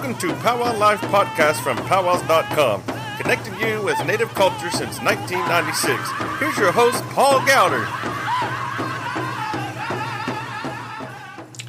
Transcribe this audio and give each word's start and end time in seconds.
Welcome 0.00 0.18
to 0.30 0.34
Powwow 0.36 0.78
Life 0.78 1.02
Podcast 1.02 1.62
from 1.62 1.76
powwows.com, 1.76 2.82
connecting 3.20 3.52
you 3.60 3.82
with 3.82 4.02
Native 4.06 4.30
culture 4.30 4.70
since 4.70 4.98
1996. 5.02 6.40
Here's 6.40 6.56
your 6.56 6.72
host, 6.72 7.04
Paul 7.10 7.40
Gowder. 7.40 7.84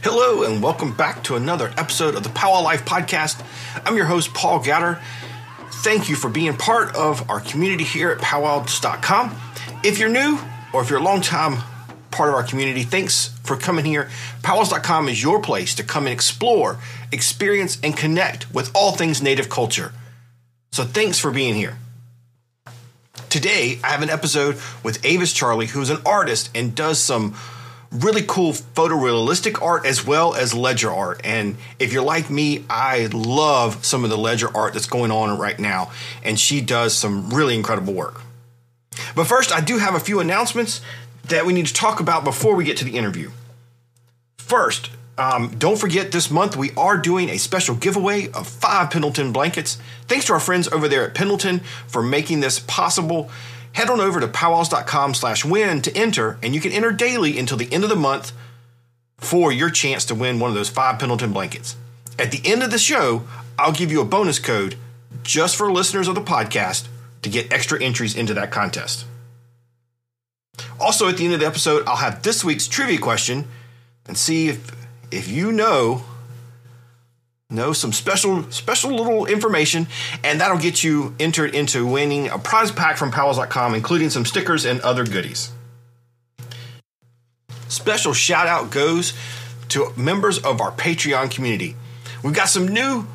Hello, 0.02 0.44
and 0.44 0.64
welcome 0.64 0.96
back 0.96 1.22
to 1.26 1.36
another 1.36 1.74
episode 1.78 2.16
of 2.16 2.24
the 2.24 2.30
Powwow 2.30 2.62
Life 2.62 2.86
Podcast. 2.86 3.46
I'm 3.86 3.98
your 3.98 4.06
host, 4.06 4.34
Paul 4.34 4.64
Gowder. 4.64 5.02
Thank 5.84 6.08
you 6.08 6.16
for 6.16 6.30
being 6.30 6.56
part 6.56 6.96
of 6.96 7.30
our 7.30 7.42
community 7.42 7.84
here 7.84 8.12
at 8.12 8.20
powwows.com. 8.20 9.36
If 9.84 10.00
you're 10.00 10.08
new 10.08 10.40
or 10.72 10.82
if 10.82 10.90
you're 10.90 11.00
a 11.00 11.04
long 11.04 11.20
time 11.20 11.62
part 12.12 12.30
of 12.30 12.36
our 12.36 12.44
community, 12.44 12.84
thanks 12.84 13.28
for 13.44 13.56
coming 13.56 13.86
here. 13.86 14.10
Powwows.com 14.44 15.10
is 15.10 15.24
your 15.24 15.42
place 15.42 15.74
to 15.76 15.84
come 15.84 16.06
and 16.06 16.14
explore, 16.14 16.78
experience, 17.12 17.78
and 17.82 17.96
connect 17.96 18.54
with 18.54 18.72
all 18.76 18.92
things 18.92 19.22
Native 19.22 19.50
culture. 19.50 19.94
So 20.72 20.84
thanks 20.84 21.20
for 21.20 21.32
being 21.32 21.56
here. 21.56 21.78
Today, 23.30 23.80
I 23.84 23.90
have 23.90 24.02
an 24.02 24.10
episode 24.10 24.58
with 24.84 25.06
Avis 25.06 25.34
Charley, 25.34 25.68
who's 25.68 25.90
an 25.90 26.00
artist 26.06 26.50
and 26.54 26.76
does 26.76 27.00
some 27.00 27.36
really 27.92 28.24
cool 28.26 28.54
photorealistic 28.54 29.62
art 29.62 29.86
as 29.86 30.06
well 30.06 30.34
as 30.34 30.54
ledger 30.54 30.92
art. 30.92 31.22
And 31.24 31.58
if 31.78 31.92
you're 31.92 32.04
like 32.04 32.30
me, 32.30 32.64
I 32.70 33.08
love 33.12 33.86
some 33.86 34.04
of 34.04 34.10
the 34.10 34.18
ledger 34.18 34.56
art 34.56 34.74
that's 34.74 34.86
going 34.86 35.12
on 35.12 35.38
right 35.38 35.60
now. 35.60 35.92
And 36.24 36.40
she 36.40 36.62
does 36.62 36.96
some 36.96 37.30
really 37.30 37.56
incredible 37.56 37.94
work. 37.94 38.22
But 39.16 39.26
first, 39.26 39.52
I 39.52 39.62
do 39.62 39.78
have 39.78 39.96
a 39.96 40.00
few 40.00 40.20
announcements 40.20 40.82
that 41.26 41.46
we 41.46 41.54
need 41.54 41.68
to 41.68 41.74
talk 41.74 42.00
about 42.00 42.24
before 42.24 42.56
we 42.56 42.64
get 42.64 42.78
to 42.78 42.86
the 42.86 42.98
interview. 42.98 43.32
First, 44.38 44.90
um, 45.18 45.56
don't 45.58 45.78
forget 45.78 46.12
this 46.12 46.32
month 46.32 46.56
we 46.56 46.72
are 46.72 46.98
doing 46.98 47.30
a 47.30 47.38
special 47.38 47.76
giveaway 47.76 48.32
of 48.32 48.48
five 48.48 48.90
Pendleton 48.90 49.32
blankets. 49.32 49.78
Thanks 50.08 50.26
to 50.26 50.34
our 50.34 50.40
friends 50.40 50.68
over 50.70 50.88
there 50.88 51.06
at 51.06 51.14
Pendleton 51.14 51.60
for 51.88 52.02
making 52.02 52.40
this 52.40 52.60
possible. 52.60 53.30
Head 53.74 53.90
on 53.90 54.02
over 54.02 54.20
to 54.20 54.28
powwows.com 54.28 55.14
slash 55.14 55.46
win 55.46 55.82
to 55.84 55.96
enter, 55.96 56.38
and 56.42 56.54
you 56.54 56.60
can 56.60 56.72
enter 56.72 56.92
daily 56.92 57.38
until 57.38 57.58
the 57.58 57.72
end 57.72 57.84
of 57.84 57.90
the 57.90 57.96
month 57.96 58.34
for 59.18 59.52
your 59.52 59.70
chance 59.70 60.04
to 60.06 60.16
win 60.16 60.40
one 60.40 60.50
of 60.50 60.56
those 60.56 60.70
five 60.70 61.00
Pendleton 61.00 61.32
blankets. 61.32 61.76
At 62.20 62.32
the 62.32 62.42
end 62.44 62.64
of 62.64 62.72
the 62.72 62.78
show, 62.78 63.24
I'll 63.58 63.72
give 63.72 63.92
you 63.92 64.02
a 64.02 64.06
bonus 64.06 64.40
code 64.40 64.76
just 65.24 65.56
for 65.56 65.72
listeners 65.72 66.08
of 66.08 66.16
the 66.16 66.22
podcast 66.22 66.88
to 67.22 67.30
get 67.30 67.54
extra 67.54 67.82
entries 67.82 68.16
into 68.16 68.34
that 68.34 68.52
contest. 68.52 69.06
Also, 70.80 71.08
at 71.08 71.18
the 71.18 71.26
end 71.26 71.34
of 71.34 71.40
the 71.40 71.46
episode, 71.46 71.84
I'll 71.88 71.98
have 71.98 72.24
this 72.24 72.44
week's 72.44 72.68
trivia 72.68 72.98
question 72.98 73.48
and 74.08 74.18
see 74.18 74.50
if 74.50 74.76
if 75.12 75.28
you 75.28 75.52
know 75.52 76.04
know 77.50 77.74
some 77.74 77.92
special 77.92 78.50
special 78.52 78.92
little 78.92 79.26
information 79.26 79.88
and 80.24 80.40
that'll 80.40 80.58
get 80.58 80.84
you 80.84 81.14
entered 81.20 81.54
into 81.54 81.86
winning 81.86 82.30
a 82.30 82.40
prize 82.40 82.72
pack 82.72 82.98
from 82.98 83.12
powwows.com 83.12 83.76
including 83.76 84.10
some 84.10 84.26
stickers 84.26 84.66
and 84.66 84.80
other 84.82 85.06
goodies. 85.06 85.52
Special 87.68 88.14
shout 88.14 88.48
out 88.48 88.72
goes 88.72 89.14
to 89.70 89.92
members 89.96 90.40
of 90.40 90.60
our 90.60 90.72
patreon 90.72 91.32
community. 91.32 91.76
We've 92.24 92.34
got 92.34 92.50
some 92.50 92.68
new 92.68 93.08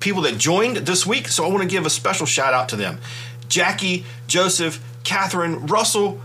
people 0.00 0.22
that 0.22 0.36
joined 0.36 0.78
this 0.78 1.06
week 1.06 1.28
so 1.28 1.44
i 1.44 1.48
want 1.48 1.62
to 1.62 1.68
give 1.68 1.86
a 1.86 1.90
special 1.90 2.26
shout 2.26 2.52
out 2.52 2.68
to 2.68 2.76
them. 2.76 3.00
Jackie 3.48 4.04
joseph 4.26 4.82
catherine 5.04 5.66
russell 5.66 6.20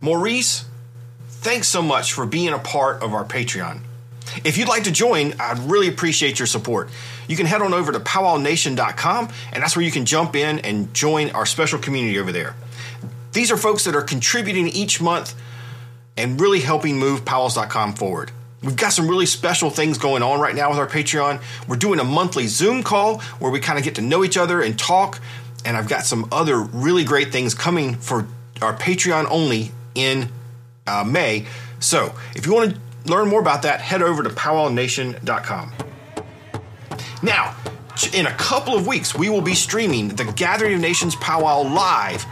maurice 0.00 0.64
thanks 1.28 1.68
so 1.68 1.82
much 1.82 2.12
for 2.12 2.26
being 2.26 2.52
a 2.52 2.58
part 2.58 3.02
of 3.02 3.14
our 3.14 3.24
patreon 3.24 3.80
if 4.44 4.58
you'd 4.58 4.68
like 4.68 4.84
to 4.84 4.92
join, 4.92 5.34
I'd 5.38 5.58
really 5.58 5.88
appreciate 5.88 6.38
your 6.38 6.46
support. 6.46 6.90
You 7.28 7.36
can 7.36 7.46
head 7.46 7.62
on 7.62 7.72
over 7.74 7.92
to 7.92 8.00
powwownation.com, 8.00 9.28
and 9.52 9.62
that's 9.62 9.76
where 9.76 9.84
you 9.84 9.90
can 9.90 10.04
jump 10.04 10.36
in 10.36 10.58
and 10.60 10.92
join 10.94 11.30
our 11.30 11.46
special 11.46 11.78
community 11.78 12.18
over 12.18 12.32
there. 12.32 12.54
These 13.32 13.50
are 13.50 13.56
folks 13.56 13.84
that 13.84 13.94
are 13.94 14.02
contributing 14.02 14.68
each 14.68 15.00
month 15.00 15.34
and 16.16 16.40
really 16.40 16.60
helping 16.60 16.98
move 16.98 17.24
powwows.com 17.24 17.94
forward. 17.94 18.30
We've 18.62 18.76
got 18.76 18.92
some 18.92 19.08
really 19.08 19.26
special 19.26 19.70
things 19.70 19.98
going 19.98 20.22
on 20.22 20.40
right 20.40 20.54
now 20.54 20.70
with 20.70 20.78
our 20.78 20.86
Patreon. 20.86 21.42
We're 21.68 21.76
doing 21.76 22.00
a 22.00 22.04
monthly 22.04 22.46
Zoom 22.46 22.82
call 22.82 23.20
where 23.38 23.50
we 23.50 23.60
kind 23.60 23.78
of 23.78 23.84
get 23.84 23.96
to 23.96 24.02
know 24.02 24.24
each 24.24 24.36
other 24.36 24.62
and 24.62 24.78
talk. 24.78 25.20
And 25.64 25.76
I've 25.76 25.88
got 25.88 26.04
some 26.04 26.28
other 26.32 26.58
really 26.58 27.04
great 27.04 27.32
things 27.32 27.54
coming 27.54 27.96
for 27.96 28.26
our 28.62 28.74
Patreon 28.74 29.26
only 29.30 29.72
in 29.96 30.28
uh, 30.86 31.04
May. 31.04 31.46
So 31.80 32.14
if 32.34 32.46
you 32.46 32.54
want 32.54 32.74
to 32.74 32.80
learn 33.10 33.28
more 33.28 33.40
about 33.40 33.62
that, 33.62 33.80
head 33.80 34.02
over 34.02 34.22
to 34.22 34.30
powwownation.com. 34.30 35.72
Now, 37.22 37.56
in 38.12 38.26
a 38.26 38.32
couple 38.34 38.76
of 38.76 38.86
weeks, 38.86 39.14
we 39.14 39.28
will 39.28 39.40
be 39.40 39.54
streaming 39.54 40.08
the 40.08 40.24
Gathering 40.36 40.74
of 40.74 40.80
Nations 40.80 41.16
Powwow 41.16 41.62
live 41.62 42.24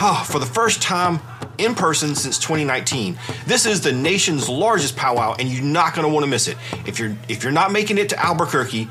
oh, 0.00 0.24
for 0.30 0.38
the 0.38 0.46
first 0.46 0.82
time 0.82 1.20
in 1.58 1.74
person 1.74 2.14
since 2.14 2.38
2019. 2.38 3.18
This 3.46 3.66
is 3.66 3.80
the 3.80 3.92
nation's 3.92 4.48
largest 4.48 4.96
powwow, 4.96 5.36
and 5.38 5.48
you're 5.48 5.64
not 5.64 5.94
going 5.94 6.06
to 6.06 6.12
want 6.12 6.24
to 6.24 6.30
miss 6.30 6.48
it. 6.48 6.56
If 6.86 6.98
you're 6.98 7.16
if 7.28 7.42
you're 7.42 7.52
not 7.52 7.72
making 7.72 7.98
it 7.98 8.08
to 8.10 8.18
Albuquerque, 8.24 8.88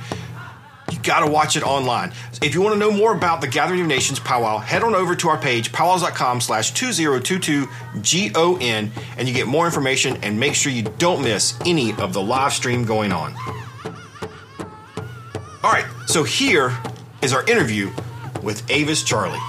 you 0.92 1.00
got 1.00 1.26
to 1.26 1.32
watch 1.32 1.56
it 1.56 1.64
online. 1.64 2.12
If 2.42 2.54
you 2.54 2.62
want 2.62 2.74
to 2.74 2.80
know 2.80 2.92
more 2.92 3.16
about 3.16 3.40
the 3.42 3.48
Gathering 3.48 3.82
of 3.82 3.88
Nations 3.88 4.20
powwow, 4.20 4.58
head 4.58 4.84
on 4.84 4.96
over 4.96 5.16
to 5.16 5.30
our 5.30 5.38
page, 5.38 5.72
powwows.com 5.72 6.42
slash 6.42 6.74
2022GON, 6.74 8.90
and 9.18 9.28
you 9.28 9.34
get 9.34 9.48
more 9.48 9.66
information 9.66 10.18
and 10.18 10.40
make 10.40 10.56
sure 10.56 10.72
you 10.72 10.84
don't 10.98 11.24
miss 11.24 11.58
any 11.66 11.94
of 11.94 12.14
the 12.14 12.22
live 12.22 12.54
stream 12.54 12.86
going 12.86 13.12
on. 13.12 13.36
All 15.62 15.72
right, 15.72 15.86
so 16.08 16.24
here 16.24 16.78
is 17.22 17.34
our 17.34 17.46
interview 17.50 17.92
with 18.42 18.70
Avis 18.72 19.04
Charley. 19.04 19.40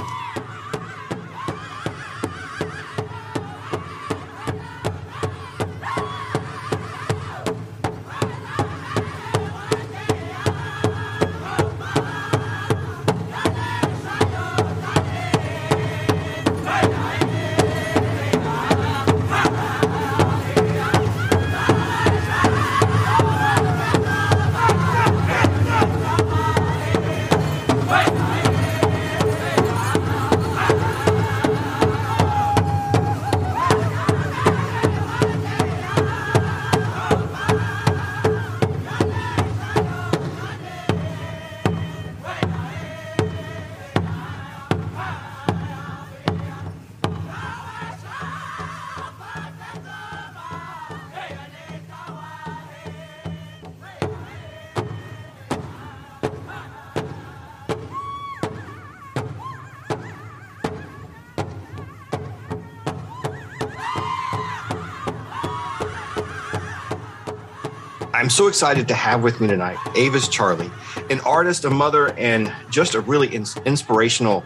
I'm 68.31 68.35
so 68.37 68.47
excited 68.47 68.87
to 68.87 68.95
have 68.95 69.25
with 69.25 69.41
me 69.41 69.49
tonight 69.49 69.77
Avis 69.97 70.29
Charley, 70.29 70.71
an 71.11 71.19
artist, 71.23 71.65
a 71.65 71.71
mother, 71.71 72.17
and 72.17 72.55
just 72.71 72.95
a 72.95 73.01
really 73.01 73.27
in- 73.35 73.45
inspirational 73.67 74.45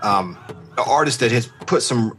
um, 0.00 0.38
artist 0.78 1.20
that 1.20 1.30
has 1.32 1.46
put 1.66 1.82
some 1.82 2.18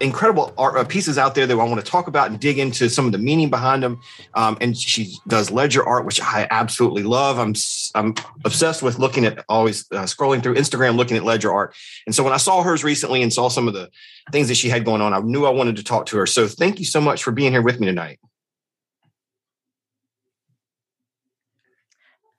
incredible 0.00 0.52
art 0.58 0.76
uh, 0.76 0.84
pieces 0.84 1.16
out 1.16 1.34
there 1.34 1.46
that 1.46 1.54
I 1.54 1.64
want 1.64 1.82
to 1.82 1.90
talk 1.90 2.06
about 2.06 2.28
and 2.28 2.38
dig 2.38 2.58
into 2.58 2.90
some 2.90 3.06
of 3.06 3.12
the 3.12 3.18
meaning 3.18 3.48
behind 3.48 3.82
them. 3.82 3.98
Um, 4.34 4.58
and 4.60 4.76
she 4.76 5.16
does 5.26 5.50
ledger 5.50 5.82
art, 5.82 6.04
which 6.04 6.20
I 6.20 6.46
absolutely 6.50 7.02
love. 7.02 7.38
I'm 7.38 7.54
I'm 7.94 8.14
obsessed 8.44 8.82
with 8.82 8.98
looking 8.98 9.24
at 9.24 9.42
always 9.48 9.90
uh, 9.90 10.02
scrolling 10.02 10.42
through 10.42 10.56
Instagram, 10.56 10.96
looking 10.96 11.16
at 11.16 11.24
ledger 11.24 11.50
art. 11.50 11.74
And 12.04 12.14
so 12.14 12.22
when 12.22 12.34
I 12.34 12.36
saw 12.36 12.62
hers 12.62 12.84
recently 12.84 13.22
and 13.22 13.32
saw 13.32 13.48
some 13.48 13.68
of 13.68 13.72
the 13.72 13.88
things 14.32 14.48
that 14.48 14.56
she 14.56 14.68
had 14.68 14.84
going 14.84 15.00
on, 15.00 15.14
I 15.14 15.20
knew 15.20 15.46
I 15.46 15.50
wanted 15.50 15.76
to 15.76 15.82
talk 15.82 16.04
to 16.06 16.18
her. 16.18 16.26
So 16.26 16.46
thank 16.46 16.78
you 16.78 16.84
so 16.84 17.00
much 17.00 17.22
for 17.22 17.32
being 17.32 17.52
here 17.52 17.62
with 17.62 17.80
me 17.80 17.86
tonight. 17.86 18.18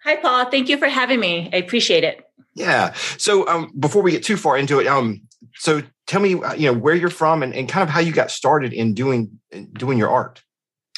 Hi, 0.08 0.16
Paul. 0.16 0.46
Thank 0.46 0.70
you 0.70 0.78
for 0.78 0.88
having 0.88 1.20
me. 1.20 1.50
I 1.52 1.58
appreciate 1.58 2.06
it. 2.06 2.26
Yeah. 2.54 2.94
So 3.18 3.46
um, 3.50 3.74
before 3.78 4.02
we 4.02 4.12
get 4.12 4.24
too 4.24 4.38
far 4.38 4.58
into 4.58 4.80
it, 4.80 4.88
um, 4.88 5.22
so 5.56 5.82
tell 6.06 6.22
me, 6.22 6.36
uh, 6.36 6.54
you 6.54 6.72
know, 6.72 6.80
where 6.80 6.96
you're 6.96 7.10
from 7.10 7.44
and, 7.44 7.54
and 7.54 7.68
kind 7.68 7.84
of 7.84 7.90
how 7.90 8.00
you 8.00 8.14
got 8.14 8.32
started 8.32 8.72
in 8.72 8.94
doing 8.94 9.38
doing 9.74 9.98
your 9.98 10.10
art. 10.10 10.42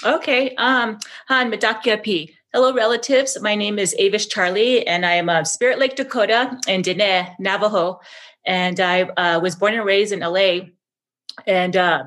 Okay. 0.06 0.54
Um, 0.58 1.00
han 1.28 1.52
Madakia 1.52 2.04
P. 2.04 2.36
Hello, 2.54 2.72
relatives. 2.72 3.36
My 3.42 3.56
name 3.56 3.80
is 3.80 3.96
Avis 3.98 4.28
Charley, 4.28 4.86
and 4.86 5.04
I 5.04 5.14
am 5.14 5.28
of 5.28 5.48
Spirit 5.48 5.80
Lake, 5.80 5.96
Dakota, 5.96 6.60
and 6.68 6.86
Diné, 6.86 7.34
Navajo. 7.40 8.02
And 8.46 8.80
I 8.80 9.02
uh, 9.02 9.40
was 9.40 9.56
born 9.56 9.74
and 9.74 9.86
raised 9.86 10.14
in 10.14 10.20
LA. 10.20 10.68
And 11.48 11.76
uh, 11.76 12.04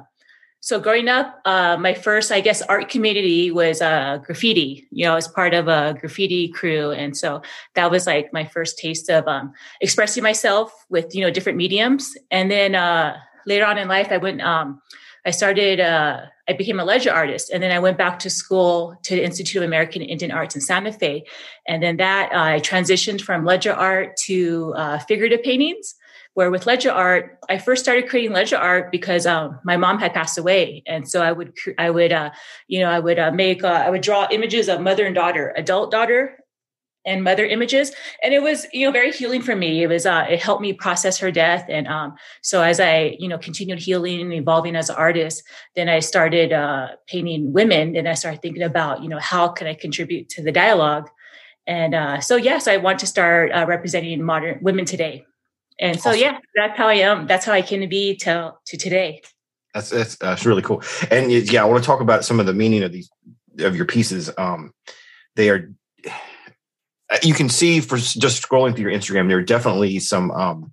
so, 0.64 0.78
growing 0.78 1.08
up, 1.08 1.40
uh, 1.44 1.76
my 1.76 1.92
first, 1.92 2.30
I 2.30 2.40
guess, 2.40 2.62
art 2.62 2.88
community 2.88 3.50
was 3.50 3.82
uh, 3.82 4.18
graffiti. 4.18 4.86
You 4.92 5.06
know, 5.06 5.12
I 5.12 5.16
was 5.16 5.26
part 5.26 5.54
of 5.54 5.66
a 5.66 5.96
graffiti 5.98 6.46
crew, 6.46 6.92
and 6.92 7.16
so 7.16 7.42
that 7.74 7.90
was 7.90 8.06
like 8.06 8.32
my 8.32 8.44
first 8.44 8.78
taste 8.78 9.10
of 9.10 9.26
um, 9.26 9.54
expressing 9.80 10.22
myself 10.22 10.72
with 10.88 11.16
you 11.16 11.20
know 11.20 11.32
different 11.32 11.58
mediums. 11.58 12.16
And 12.30 12.48
then 12.48 12.76
uh, 12.76 13.16
later 13.44 13.66
on 13.66 13.76
in 13.76 13.88
life, 13.88 14.12
I 14.12 14.18
went. 14.18 14.40
Um, 14.40 14.80
I 15.24 15.30
started, 15.30 15.78
uh, 15.78 16.22
I 16.48 16.52
became 16.52 16.80
a 16.80 16.84
ledger 16.84 17.12
artist. 17.12 17.50
And 17.50 17.62
then 17.62 17.70
I 17.70 17.78
went 17.78 17.96
back 17.96 18.18
to 18.20 18.30
school 18.30 18.96
to 19.04 19.14
the 19.14 19.24
Institute 19.24 19.62
of 19.62 19.66
American 19.66 20.02
Indian 20.02 20.32
Arts 20.32 20.56
in 20.56 20.60
Santa 20.60 20.92
Fe. 20.92 21.24
And 21.68 21.80
then 21.80 21.96
that 21.98 22.32
uh, 22.32 22.54
I 22.54 22.60
transitioned 22.60 23.20
from 23.20 23.44
ledger 23.44 23.72
art 23.72 24.16
to 24.24 24.74
uh, 24.76 24.98
figurative 24.98 25.44
paintings. 25.44 25.94
Where 26.34 26.50
with 26.50 26.66
ledger 26.66 26.90
art, 26.90 27.38
I 27.50 27.58
first 27.58 27.82
started 27.82 28.08
creating 28.08 28.32
ledger 28.32 28.56
art 28.56 28.90
because 28.90 29.26
um, 29.26 29.60
my 29.64 29.76
mom 29.76 29.98
had 29.98 30.14
passed 30.14 30.38
away, 30.38 30.82
and 30.86 31.06
so 31.06 31.22
I 31.22 31.30
would, 31.30 31.52
I 31.78 31.90
would, 31.90 32.10
uh, 32.10 32.30
you 32.68 32.80
know, 32.80 32.90
I 32.90 33.00
would 33.00 33.18
uh, 33.18 33.32
make, 33.32 33.62
uh, 33.62 33.68
I 33.68 33.90
would 33.90 34.00
draw 34.00 34.26
images 34.30 34.68
of 34.68 34.80
mother 34.80 35.04
and 35.04 35.14
daughter, 35.14 35.52
adult 35.56 35.90
daughter, 35.90 36.38
and 37.04 37.24
mother 37.24 37.44
images. 37.44 37.92
And 38.22 38.32
it 38.32 38.42
was 38.42 38.66
you 38.72 38.86
know 38.86 38.92
very 38.92 39.10
healing 39.12 39.42
for 39.42 39.56
me. 39.56 39.82
It 39.82 39.88
was 39.88 40.06
uh 40.06 40.26
it 40.28 40.40
helped 40.40 40.62
me 40.62 40.72
process 40.72 41.18
her 41.18 41.30
death. 41.30 41.66
And 41.68 41.88
um 41.88 42.14
so 42.42 42.62
as 42.62 42.80
i 42.80 43.16
you 43.18 43.28
know 43.28 43.38
continued 43.38 43.78
healing 43.78 44.20
and 44.20 44.32
evolving 44.32 44.76
as 44.76 44.88
an 44.88 44.96
artist 44.96 45.42
then 45.74 45.88
i 45.88 45.98
started 45.98 46.52
uh 46.52 46.88
painting 47.06 47.52
women. 47.52 47.96
And 47.96 48.08
i 48.08 48.14
started 48.14 48.42
thinking 48.42 48.62
about 48.62 49.02
you 49.02 49.08
know 49.08 49.18
how 49.18 49.48
can 49.48 49.66
i 49.66 49.74
contribute 49.74 50.28
to 50.30 50.42
the 50.42 50.52
dialogue? 50.52 51.08
And 51.66 51.94
uh 51.94 52.20
so 52.20 52.36
yes 52.36 52.68
i 52.68 52.76
want 52.76 52.98
to 53.00 53.06
start 53.06 53.52
uh, 53.52 53.66
representing 53.68 54.22
modern 54.22 54.58
women 54.62 54.84
today 54.84 55.24
and 55.82 56.00
so 56.00 56.10
awesome. 56.10 56.20
yeah 56.20 56.38
that's 56.54 56.78
how 56.78 56.88
i 56.88 56.94
am 56.94 57.26
that's 57.26 57.44
how 57.44 57.52
i 57.52 57.60
can 57.60 57.86
be 57.88 58.16
till 58.16 58.58
to 58.64 58.78
today 58.78 59.20
that's 59.74 59.90
that's, 59.90 60.16
that's 60.16 60.46
really 60.46 60.62
cool 60.62 60.82
and 61.10 61.30
yeah 61.30 61.62
i 61.62 61.66
want 61.66 61.82
to 61.82 61.86
talk 61.86 62.00
about 62.00 62.24
some 62.24 62.40
of 62.40 62.46
the 62.46 62.54
meaning 62.54 62.82
of 62.82 62.92
these 62.92 63.10
of 63.58 63.76
your 63.76 63.84
pieces 63.84 64.30
um 64.38 64.72
they 65.36 65.50
are 65.50 65.70
uh, 67.12 67.18
you 67.22 67.34
can 67.34 67.48
see 67.48 67.80
for 67.80 67.98
just 67.98 68.42
scrolling 68.42 68.74
through 68.74 68.90
your 68.90 68.98
Instagram, 68.98 69.28
there 69.28 69.36
are 69.36 69.42
definitely 69.42 69.98
some 69.98 70.30
um, 70.30 70.72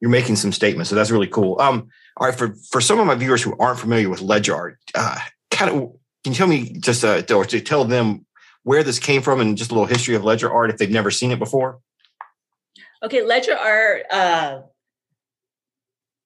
you're 0.00 0.10
making 0.10 0.36
some 0.36 0.52
statements. 0.52 0.90
So 0.90 0.96
that's 0.96 1.10
really 1.10 1.26
cool. 1.26 1.58
Um, 1.60 1.88
all 2.18 2.28
right, 2.28 2.36
for 2.36 2.54
for 2.70 2.80
some 2.80 3.00
of 3.00 3.06
my 3.06 3.14
viewers 3.14 3.42
who 3.42 3.56
aren't 3.58 3.78
familiar 3.78 4.10
with 4.10 4.20
ledger 4.20 4.54
art, 4.54 4.78
uh, 4.94 5.18
kind 5.50 5.70
of 5.70 5.92
can 6.24 6.32
you 6.32 6.34
tell 6.34 6.46
me 6.46 6.74
just 6.78 7.04
uh, 7.04 7.22
or 7.34 7.44
to 7.46 7.60
tell 7.60 7.84
them 7.84 8.26
where 8.64 8.82
this 8.82 8.98
came 8.98 9.22
from 9.22 9.40
and 9.40 9.56
just 9.56 9.70
a 9.70 9.74
little 9.74 9.86
history 9.86 10.14
of 10.14 10.24
ledger 10.24 10.52
art 10.52 10.70
if 10.70 10.76
they've 10.76 10.90
never 10.90 11.10
seen 11.10 11.30
it 11.30 11.38
before? 11.38 11.78
Okay, 13.02 13.22
ledger 13.22 13.56
art 13.56 14.02
uh, 14.10 14.60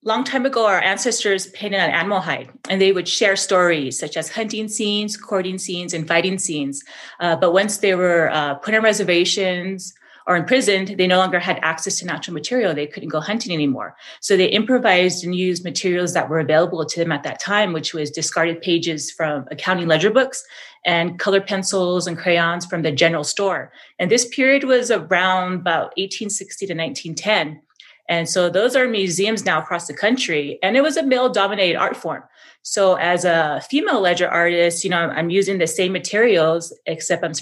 long 0.05 0.25
time 0.25 0.47
ago, 0.47 0.67
our 0.67 0.81
ancestors 0.81 1.47
painted 1.49 1.81
on 1.81 1.91
animal 1.91 2.21
hide, 2.21 2.51
and 2.69 2.81
they 2.81 2.93
would 2.93 3.07
share 3.07 3.37
stories 3.37 3.99
such 3.99 4.17
as 4.17 4.31
hunting 4.31 4.69
scenes, 4.69 5.17
courting 5.17 5.59
scenes, 5.59 5.95
and 5.95 6.09
fighting 6.09 6.39
scenes. 6.39 6.83
Uh, 7.21 7.37
but 7.37 7.53
once 7.53 7.79
they 7.79 7.95
were 7.95 8.31
uh, 8.33 8.55
put 8.55 8.75
on 8.75 8.83
reservations 8.83 9.95
or 10.27 10.37
imprisoned, 10.37 10.89
they 10.99 11.07
no 11.07 11.19
longer 11.19 11.39
had 11.39 11.59
access 11.63 11.99
to 11.99 12.07
natural 12.07 12.35
material. 12.35 12.75
They 12.75 12.87
couldn't 12.87 13.09
go 13.09 13.21
hunting 13.21 13.53
anymore. 13.53 13.97
So 14.21 14.37
they 14.37 14.47
improvised 14.47 15.25
and 15.25 15.35
used 15.35 15.65
materials 15.65 16.15
that 16.15 16.29
were 16.29 16.41
available 16.41 16.85
to 16.85 17.01
them 17.01 17.13
at 17.13 17.23
that 17.25 17.41
time, 17.41 17.73
which 17.73 17.95
was 17.95 18.11
discarded 18.11 18.61
pages 18.61 19.11
from 19.11 19.47
accounting 19.51 19.89
ledger 19.89 20.11
books 20.11 20.45
and 20.85 21.19
color 21.19 21.41
pencils 21.41 22.07
and 22.07 22.19
crayons 22.19 22.67
from 22.67 22.83
the 22.83 22.93
general 22.93 23.25
store. 23.25 23.73
And 23.99 24.11
this 24.11 24.27
period 24.29 24.65
was 24.65 24.91
around 24.91 25.55
about 25.55 25.93
1860 25.97 26.67
to 26.67 26.75
1910. 26.75 27.63
And 28.09 28.29
so 28.29 28.51
those 28.51 28.75
are 28.77 28.89
museums 28.89 29.45
now 29.45 29.61
across 29.61 29.87
the 29.87 29.95
country. 29.95 30.59
And 30.63 30.77
it 30.77 30.83
was 30.83 30.97
a 30.97 31.03
male 31.03 31.29
dominated 31.29 31.77
art 31.77 31.97
form. 31.97 32.23
So 32.63 32.95
as 32.95 33.25
a 33.25 33.63
female 33.69 34.01
ledger 34.01 34.29
artist, 34.29 34.85
you 34.85 34.91
know, 34.91 34.99
I'm, 34.99 35.31
using 35.31 35.59
the 35.59 35.67
same 35.67 35.93
materials, 35.93 36.77
except 36.87 37.25
I'm, 37.25 37.33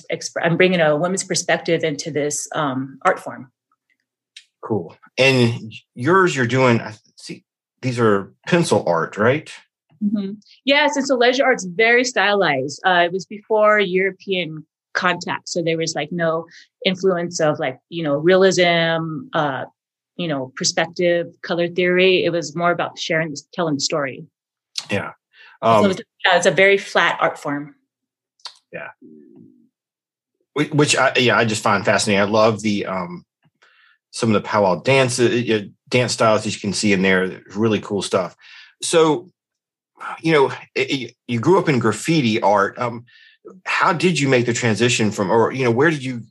I'm 0.43 0.57
bringing 0.57 0.81
a 0.81 0.97
woman's 0.97 1.25
perspective 1.25 1.83
into 1.83 2.11
this 2.11 2.49
um, 2.55 2.99
art 3.05 3.19
form. 3.19 3.51
Cool. 4.63 4.95
And 5.19 5.73
yours, 5.95 6.37
you're 6.37 6.47
doing, 6.47 6.81
I 6.81 6.95
see, 7.17 7.45
these 7.83 7.99
are 7.99 8.33
pencil 8.47 8.85
art, 8.87 9.17
right? 9.17 9.51
Mm-hmm. 10.03 10.33
Yes. 10.65 10.97
And 10.97 11.07
so 11.07 11.17
ledger 11.17 11.45
art's 11.45 11.65
very 11.65 12.05
stylized. 12.05 12.81
Uh, 12.87 13.03
it 13.07 13.13
was 13.13 13.27
before 13.27 13.79
European 13.79 14.67
contact. 14.95 15.49
So 15.49 15.63
there 15.63 15.77
was 15.77 15.95
like 15.95 16.11
no 16.13 16.47
influence 16.85 17.41
of 17.41 17.59
like, 17.59 17.79
you 17.89 18.03
know, 18.03 18.15
realism, 18.15 19.29
uh, 19.33 19.65
you 20.21 20.29
know 20.29 20.53
perspective 20.55 21.29
color 21.41 21.67
theory. 21.67 22.25
It 22.25 22.31
was 22.31 22.55
more 22.55 22.71
about 22.71 22.99
sharing 22.99 23.35
telling 23.55 23.75
the 23.77 23.81
story. 23.81 24.27
Yeah. 24.91 25.13
Um, 25.63 25.79
so 25.79 25.85
it 25.85 25.89
was, 25.89 26.03
yeah, 26.27 26.37
it's 26.37 26.47
a 26.47 26.51
very 26.51 26.77
flat 26.77 27.17
art 27.23 27.39
form. 27.39 27.75
Yeah. 28.71 28.89
Which 30.55 30.95
I, 30.95 31.15
yeah 31.17 31.39
i 31.39 31.47
just 31.47 31.63
find 31.63 31.85
fascinating. 31.85 32.21
I 32.21 32.25
love 32.25 32.61
the 32.61 32.85
um 32.85 33.25
some 34.11 34.29
of 34.29 34.35
the 34.35 34.47
powwow 34.47 34.83
dance 34.83 35.19
uh, 35.19 35.63
dance 35.89 36.13
styles 36.13 36.45
that 36.45 36.55
you 36.55 36.61
can 36.61 36.75
see 36.75 36.93
in 36.93 37.01
there. 37.01 37.43
Really 37.57 37.81
cool 37.81 38.03
stuff. 38.03 38.37
So 38.83 39.31
you 40.21 40.33
know 40.33 40.53
it, 40.75 41.15
you 41.29 41.41
grew 41.41 41.59
up 41.59 41.69
in 41.71 41.79
graffiti 41.79 42.43
art. 42.43 42.79
Um 42.79 43.07
how 43.65 43.95
did 43.95 44.21
you 44.21 44.29
make 44.29 44.45
the 44.45 44.53
transition 44.53 45.11
from 45.11 45.31
or 45.31 45.51
you 45.51 45.65
know 45.65 45.71
where 45.71 45.91
did 45.91 46.05
you 46.05 46.25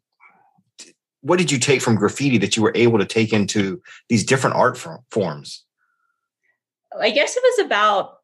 what 1.21 1.39
did 1.39 1.51
you 1.51 1.59
take 1.59 1.81
from 1.81 1.95
graffiti 1.95 2.37
that 2.37 2.55
you 2.55 2.63
were 2.63 2.71
able 2.75 2.99
to 2.99 3.05
take 3.05 3.33
into 3.33 3.81
these 4.07 4.23
different 4.23 4.55
art 4.55 4.77
forms? 4.77 5.65
I 6.99 7.11
guess 7.11 7.35
it 7.35 7.43
was 7.43 7.65
about 7.65 8.19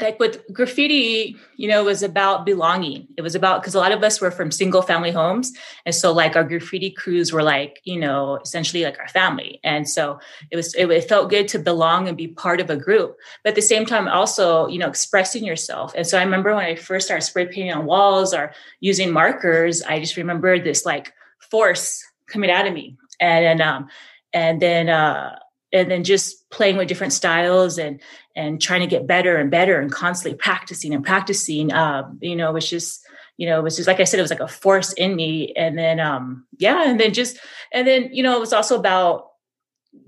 like 0.00 0.18
with 0.18 0.42
graffiti, 0.52 1.36
you 1.56 1.68
know, 1.68 1.80
it 1.80 1.84
was 1.84 2.02
about 2.02 2.44
belonging. 2.44 3.06
It 3.16 3.22
was 3.22 3.34
about 3.34 3.62
because 3.62 3.74
a 3.74 3.78
lot 3.78 3.92
of 3.92 4.02
us 4.02 4.20
were 4.20 4.30
from 4.30 4.50
single 4.50 4.82
family 4.82 5.12
homes. 5.12 5.52
And 5.86 5.94
so 5.94 6.12
like 6.12 6.34
our 6.34 6.44
graffiti 6.44 6.90
crews 6.90 7.32
were 7.32 7.42
like, 7.42 7.80
you 7.84 7.98
know, 7.98 8.40
essentially 8.42 8.84
like 8.84 8.98
our 8.98 9.08
family. 9.08 9.60
And 9.62 9.88
so 9.88 10.18
it 10.50 10.56
was, 10.56 10.74
it, 10.74 10.90
it 10.90 11.08
felt 11.08 11.30
good 11.30 11.46
to 11.48 11.58
belong 11.58 12.08
and 12.08 12.16
be 12.16 12.28
part 12.28 12.60
of 12.60 12.70
a 12.70 12.76
group. 12.76 13.16
But 13.42 13.50
at 13.50 13.54
the 13.54 13.62
same 13.62 13.86
time, 13.86 14.08
also, 14.08 14.66
you 14.66 14.78
know, 14.78 14.88
expressing 14.88 15.44
yourself. 15.44 15.92
And 15.96 16.06
so 16.06 16.18
I 16.18 16.24
remember 16.24 16.54
when 16.54 16.64
I 16.64 16.74
first 16.74 17.06
started 17.06 17.22
spray 17.22 17.46
painting 17.46 17.72
on 17.72 17.86
walls 17.86 18.34
or 18.34 18.52
using 18.80 19.12
markers, 19.12 19.82
I 19.82 20.00
just 20.00 20.16
remember 20.16 20.58
this 20.58 20.84
like 20.84 21.12
force 21.50 22.04
coming 22.26 22.50
out 22.50 22.66
of 22.66 22.72
me. 22.72 22.96
And, 23.20 23.44
and 23.44 23.60
um 23.60 23.88
and 24.32 24.60
then 24.60 24.88
uh 24.88 25.38
and 25.72 25.90
then 25.90 26.04
just 26.04 26.48
playing 26.50 26.76
with 26.76 26.88
different 26.88 27.12
styles 27.12 27.78
and 27.78 28.00
and 28.36 28.60
trying 28.60 28.80
to 28.80 28.86
get 28.86 29.06
better 29.06 29.36
and 29.36 29.50
better 29.50 29.80
and 29.80 29.90
constantly 29.90 30.36
practicing 30.36 30.94
and 30.94 31.04
practicing 31.04 31.72
um 31.72 32.18
you 32.20 32.36
know 32.36 32.50
it 32.50 32.54
was 32.54 32.68
just 32.68 33.06
you 33.36 33.46
know 33.48 33.58
it 33.58 33.62
was 33.62 33.76
just 33.76 33.86
like 33.86 34.00
i 34.00 34.04
said 34.04 34.18
it 34.18 34.22
was 34.22 34.30
like 34.30 34.40
a 34.40 34.48
force 34.48 34.92
in 34.92 35.14
me. 35.14 35.52
And 35.56 35.78
then 35.78 36.00
um 36.00 36.46
yeah 36.58 36.88
and 36.88 36.98
then 36.98 37.12
just 37.12 37.38
and 37.72 37.86
then 37.86 38.10
you 38.12 38.22
know 38.22 38.36
it 38.36 38.40
was 38.40 38.52
also 38.52 38.78
about 38.78 39.30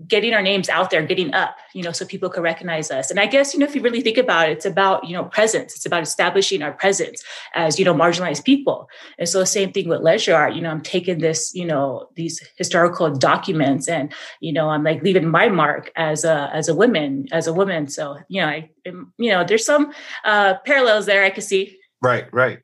getting 0.06 0.34
our 0.34 0.42
names 0.42 0.68
out 0.68 0.90
there, 0.90 1.04
getting 1.04 1.32
up, 1.34 1.56
you 1.74 1.82
know, 1.82 1.92
so 1.92 2.04
people 2.04 2.28
can 2.28 2.42
recognize 2.42 2.90
us. 2.90 3.10
And 3.10 3.18
I 3.18 3.26
guess, 3.26 3.54
you 3.54 3.60
know, 3.60 3.66
if 3.66 3.74
you 3.74 3.80
really 3.80 4.02
think 4.02 4.18
about 4.18 4.48
it, 4.48 4.52
it's 4.52 4.66
about, 4.66 5.04
you 5.04 5.12
know, 5.12 5.24
presence. 5.24 5.74
It's 5.74 5.86
about 5.86 6.02
establishing 6.02 6.62
our 6.62 6.72
presence 6.72 7.22
as, 7.54 7.78
you 7.78 7.84
know, 7.84 7.94
marginalized 7.94 8.44
people. 8.44 8.88
And 9.18 9.28
so 9.28 9.40
the 9.40 9.46
same 9.46 9.72
thing 9.72 9.88
with 9.88 10.02
ledger 10.02 10.34
art, 10.34 10.54
you 10.54 10.60
know, 10.60 10.70
I'm 10.70 10.82
taking 10.82 11.18
this, 11.18 11.54
you 11.54 11.64
know, 11.64 12.08
these 12.14 12.46
historical 12.56 13.10
documents 13.10 13.88
and, 13.88 14.12
you 14.40 14.52
know, 14.52 14.68
I'm 14.68 14.84
like 14.84 15.02
leaving 15.02 15.28
my 15.28 15.48
mark 15.48 15.90
as 15.96 16.24
a, 16.24 16.50
as 16.52 16.68
a 16.68 16.74
woman, 16.74 17.26
as 17.32 17.46
a 17.46 17.52
woman. 17.52 17.88
So, 17.88 18.18
you 18.28 18.42
know, 18.42 18.48
I, 18.48 18.70
you 18.84 19.30
know, 19.30 19.44
there's 19.44 19.64
some 19.64 19.92
uh, 20.24 20.54
parallels 20.64 21.06
there 21.06 21.24
I 21.24 21.30
can 21.30 21.42
see. 21.42 21.78
Right, 22.02 22.32
right. 22.32 22.60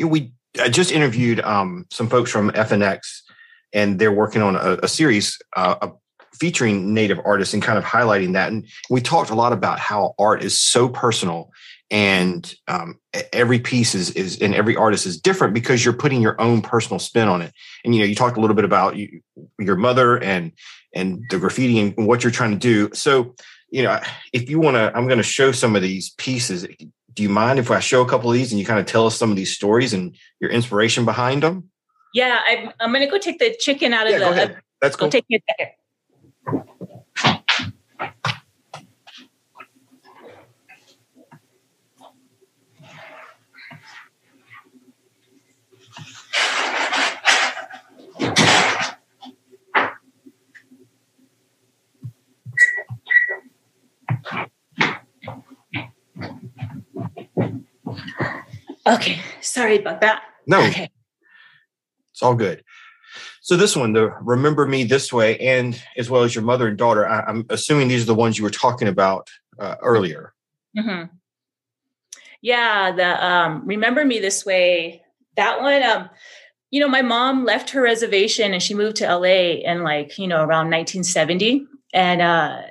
We 0.00 0.32
I 0.60 0.68
just 0.68 0.92
interviewed 0.92 1.40
um, 1.40 1.86
some 1.90 2.08
folks 2.08 2.30
from 2.30 2.50
FNX 2.50 3.22
and 3.72 3.98
they're 3.98 4.12
working 4.12 4.42
on 4.42 4.56
a, 4.56 4.78
a 4.82 4.88
series 4.88 5.40
uh, 5.56 5.88
featuring 6.42 6.92
native 6.92 7.20
artists 7.24 7.54
and 7.54 7.62
kind 7.62 7.78
of 7.78 7.84
highlighting 7.84 8.32
that. 8.32 8.50
And 8.50 8.66
we 8.90 9.00
talked 9.00 9.30
a 9.30 9.34
lot 9.36 9.52
about 9.52 9.78
how 9.78 10.12
art 10.18 10.42
is 10.42 10.58
so 10.58 10.88
personal 10.88 11.52
and 11.88 12.52
um, 12.66 12.98
every 13.32 13.60
piece 13.60 13.94
is, 13.94 14.10
is 14.10 14.40
and 14.40 14.52
every 14.52 14.74
artist 14.74 15.06
is 15.06 15.20
different 15.20 15.54
because 15.54 15.84
you're 15.84 15.94
putting 15.94 16.20
your 16.20 16.40
own 16.40 16.60
personal 16.60 16.98
spin 16.98 17.28
on 17.28 17.42
it. 17.42 17.52
And, 17.84 17.94
you 17.94 18.00
know, 18.00 18.06
you 18.06 18.16
talked 18.16 18.36
a 18.36 18.40
little 18.40 18.56
bit 18.56 18.64
about 18.64 18.96
you, 18.96 19.20
your 19.60 19.76
mother 19.76 20.20
and, 20.20 20.50
and 20.92 21.22
the 21.30 21.38
graffiti 21.38 21.78
and 21.78 21.94
what 22.08 22.24
you're 22.24 22.32
trying 22.32 22.50
to 22.50 22.56
do. 22.56 22.90
So, 22.92 23.36
you 23.70 23.84
know, 23.84 24.00
if 24.32 24.50
you 24.50 24.58
want 24.58 24.74
to, 24.78 24.90
I'm 24.96 25.06
going 25.06 25.18
to 25.18 25.22
show 25.22 25.52
some 25.52 25.76
of 25.76 25.82
these 25.82 26.10
pieces. 26.10 26.66
Do 27.14 27.22
you 27.22 27.28
mind 27.28 27.60
if 27.60 27.70
I 27.70 27.78
show 27.78 28.02
a 28.02 28.08
couple 28.08 28.30
of 28.30 28.34
these 28.34 28.50
and 28.50 28.58
you 28.58 28.66
kind 28.66 28.80
of 28.80 28.86
tell 28.86 29.06
us 29.06 29.16
some 29.16 29.30
of 29.30 29.36
these 29.36 29.54
stories 29.54 29.92
and 29.92 30.16
your 30.40 30.50
inspiration 30.50 31.04
behind 31.04 31.44
them? 31.44 31.70
Yeah, 32.12 32.40
I'm, 32.48 32.72
I'm 32.80 32.90
going 32.90 33.04
to 33.04 33.10
go 33.10 33.18
take 33.18 33.38
the 33.38 33.54
chicken 33.60 33.92
out 33.92 34.06
of 34.06 34.12
yeah, 34.12 34.18
the. 34.18 34.24
Go 34.24 34.30
ahead. 34.32 34.56
That's 34.80 34.96
cool. 34.96 35.08
Take 35.08 35.24
me 35.30 35.36
a 35.36 35.40
second. 35.52 35.72
Okay. 58.86 59.20
Sorry 59.40 59.78
about 59.78 60.00
that. 60.00 60.22
No. 60.46 60.60
Okay. 60.60 60.90
It's 62.12 62.22
all 62.22 62.34
good. 62.34 62.62
So 63.42 63.56
this 63.56 63.76
one, 63.76 63.92
the 63.92 64.14
"Remember 64.22 64.66
Me 64.66 64.84
This 64.84 65.12
Way," 65.12 65.36
and 65.38 65.80
as 65.96 66.08
well 66.08 66.22
as 66.22 66.32
your 66.32 66.44
mother 66.44 66.68
and 66.68 66.78
daughter, 66.78 67.08
I, 67.08 67.22
I'm 67.22 67.44
assuming 67.50 67.88
these 67.88 68.02
are 68.04 68.06
the 68.06 68.14
ones 68.14 68.38
you 68.38 68.44
were 68.44 68.50
talking 68.50 68.86
about 68.86 69.28
uh, 69.58 69.74
earlier. 69.82 70.32
hmm 70.78 71.04
Yeah, 72.40 72.92
the 72.92 73.26
um, 73.26 73.66
remember 73.66 74.04
me 74.04 74.20
this 74.20 74.46
way. 74.46 75.02
That 75.36 75.60
one, 75.60 75.82
um, 75.82 76.08
you 76.70 76.80
know, 76.80 76.88
my 76.88 77.02
mom 77.02 77.44
left 77.44 77.70
her 77.70 77.82
reservation 77.82 78.52
and 78.52 78.62
she 78.62 78.74
moved 78.74 78.96
to 78.98 79.06
LA 79.06 79.58
in 79.64 79.82
like 79.82 80.18
you 80.18 80.28
know 80.28 80.38
around 80.38 80.70
1970, 80.70 81.66
and 81.92 82.22
uh, 82.22 82.62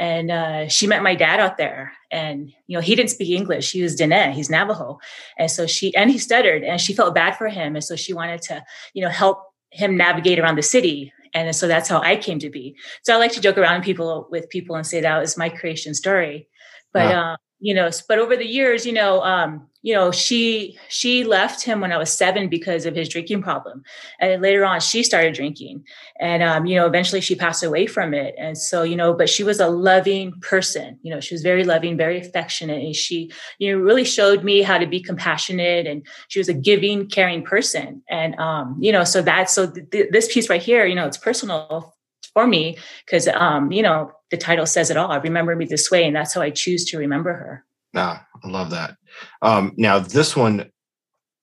and 0.00 0.30
uh, 0.32 0.66
she 0.66 0.88
met 0.88 1.04
my 1.04 1.14
dad 1.14 1.38
out 1.38 1.56
there, 1.56 1.92
and 2.10 2.52
you 2.66 2.76
know 2.76 2.80
he 2.80 2.96
didn't 2.96 3.10
speak 3.10 3.30
English. 3.30 3.70
He 3.70 3.82
was 3.82 3.94
Diné, 3.94 4.32
he's 4.32 4.50
Navajo, 4.50 4.98
and 5.38 5.48
so 5.48 5.68
she 5.68 5.94
and 5.94 6.10
he 6.10 6.18
stuttered, 6.18 6.64
and 6.64 6.80
she 6.80 6.94
felt 6.94 7.14
bad 7.14 7.36
for 7.36 7.46
him, 7.46 7.76
and 7.76 7.84
so 7.84 7.94
she 7.94 8.12
wanted 8.12 8.42
to 8.42 8.64
you 8.92 9.04
know 9.04 9.10
help 9.10 9.49
him 9.70 9.96
navigate 9.96 10.38
around 10.38 10.56
the 10.56 10.62
city. 10.62 11.12
And 11.32 11.54
so 11.54 11.68
that's 11.68 11.88
how 11.88 12.00
I 12.00 12.16
came 12.16 12.38
to 12.40 12.50
be. 12.50 12.76
So 13.02 13.14
I 13.14 13.18
like 13.18 13.32
to 13.32 13.40
joke 13.40 13.56
around 13.58 13.82
people 13.82 14.26
with 14.30 14.48
people 14.50 14.74
and 14.76 14.86
say 14.86 15.00
that 15.00 15.18
was 15.20 15.36
my 15.36 15.48
creation 15.48 15.94
story. 15.94 16.48
But 16.92 17.06
Wow. 17.06 17.32
uh, 17.32 17.36
you 17.60 17.74
know, 17.74 17.90
but 18.08 18.18
over 18.18 18.36
the 18.36 18.46
years, 18.46 18.84
you 18.84 18.92
know, 18.92 19.22
um, 19.22 19.68
you 19.82 19.94
know, 19.94 20.10
she 20.10 20.78
she 20.88 21.24
left 21.24 21.62
him 21.62 21.80
when 21.80 21.90
I 21.90 21.96
was 21.96 22.12
seven 22.12 22.48
because 22.48 22.84
of 22.84 22.94
his 22.94 23.08
drinking 23.08 23.42
problem, 23.42 23.82
and 24.18 24.42
later 24.42 24.64
on 24.64 24.80
she 24.80 25.02
started 25.02 25.34
drinking, 25.34 25.84
and 26.18 26.42
um, 26.42 26.66
you 26.66 26.76
know, 26.76 26.86
eventually 26.86 27.22
she 27.22 27.34
passed 27.34 27.62
away 27.62 27.86
from 27.86 28.12
it. 28.12 28.34
And 28.38 28.58
so, 28.58 28.82
you 28.82 28.94
know, 28.94 29.14
but 29.14 29.30
she 29.30 29.42
was 29.42 29.58
a 29.58 29.68
loving 29.68 30.32
person. 30.42 30.98
You 31.02 31.14
know, 31.14 31.20
she 31.20 31.34
was 31.34 31.42
very 31.42 31.64
loving, 31.64 31.96
very 31.96 32.20
affectionate, 32.20 32.84
and 32.84 32.94
she, 32.94 33.32
you 33.58 33.72
know, 33.72 33.82
really 33.82 34.04
showed 34.04 34.44
me 34.44 34.60
how 34.60 34.76
to 34.76 34.86
be 34.86 35.00
compassionate, 35.00 35.86
and 35.86 36.06
she 36.28 36.38
was 36.38 36.48
a 36.48 36.54
giving, 36.54 37.08
caring 37.08 37.42
person. 37.42 38.02
And 38.10 38.38
um, 38.38 38.76
you 38.80 38.92
know, 38.92 39.04
so 39.04 39.22
that 39.22 39.48
so 39.48 39.70
th- 39.70 39.90
th- 39.90 40.10
this 40.10 40.32
piece 40.32 40.50
right 40.50 40.62
here, 40.62 40.84
you 40.84 40.94
know, 40.94 41.06
it's 41.06 41.16
personal 41.16 41.94
for 42.34 42.46
me 42.46 42.76
because 43.06 43.28
um, 43.28 43.72
you 43.72 43.82
know 43.82 44.12
the 44.30 44.36
title 44.36 44.66
says 44.66 44.90
it 44.90 44.98
all. 44.98 45.18
Remember 45.20 45.56
me 45.56 45.64
this 45.64 45.90
way, 45.90 46.04
and 46.04 46.14
that's 46.14 46.34
how 46.34 46.42
I 46.42 46.50
choose 46.50 46.84
to 46.86 46.98
remember 46.98 47.32
her. 47.32 47.64
Ah, 47.96 48.24
I 48.44 48.48
love 48.48 48.70
that. 48.70 48.96
Um, 49.42 49.72
now 49.76 49.98
this 49.98 50.36
one, 50.36 50.60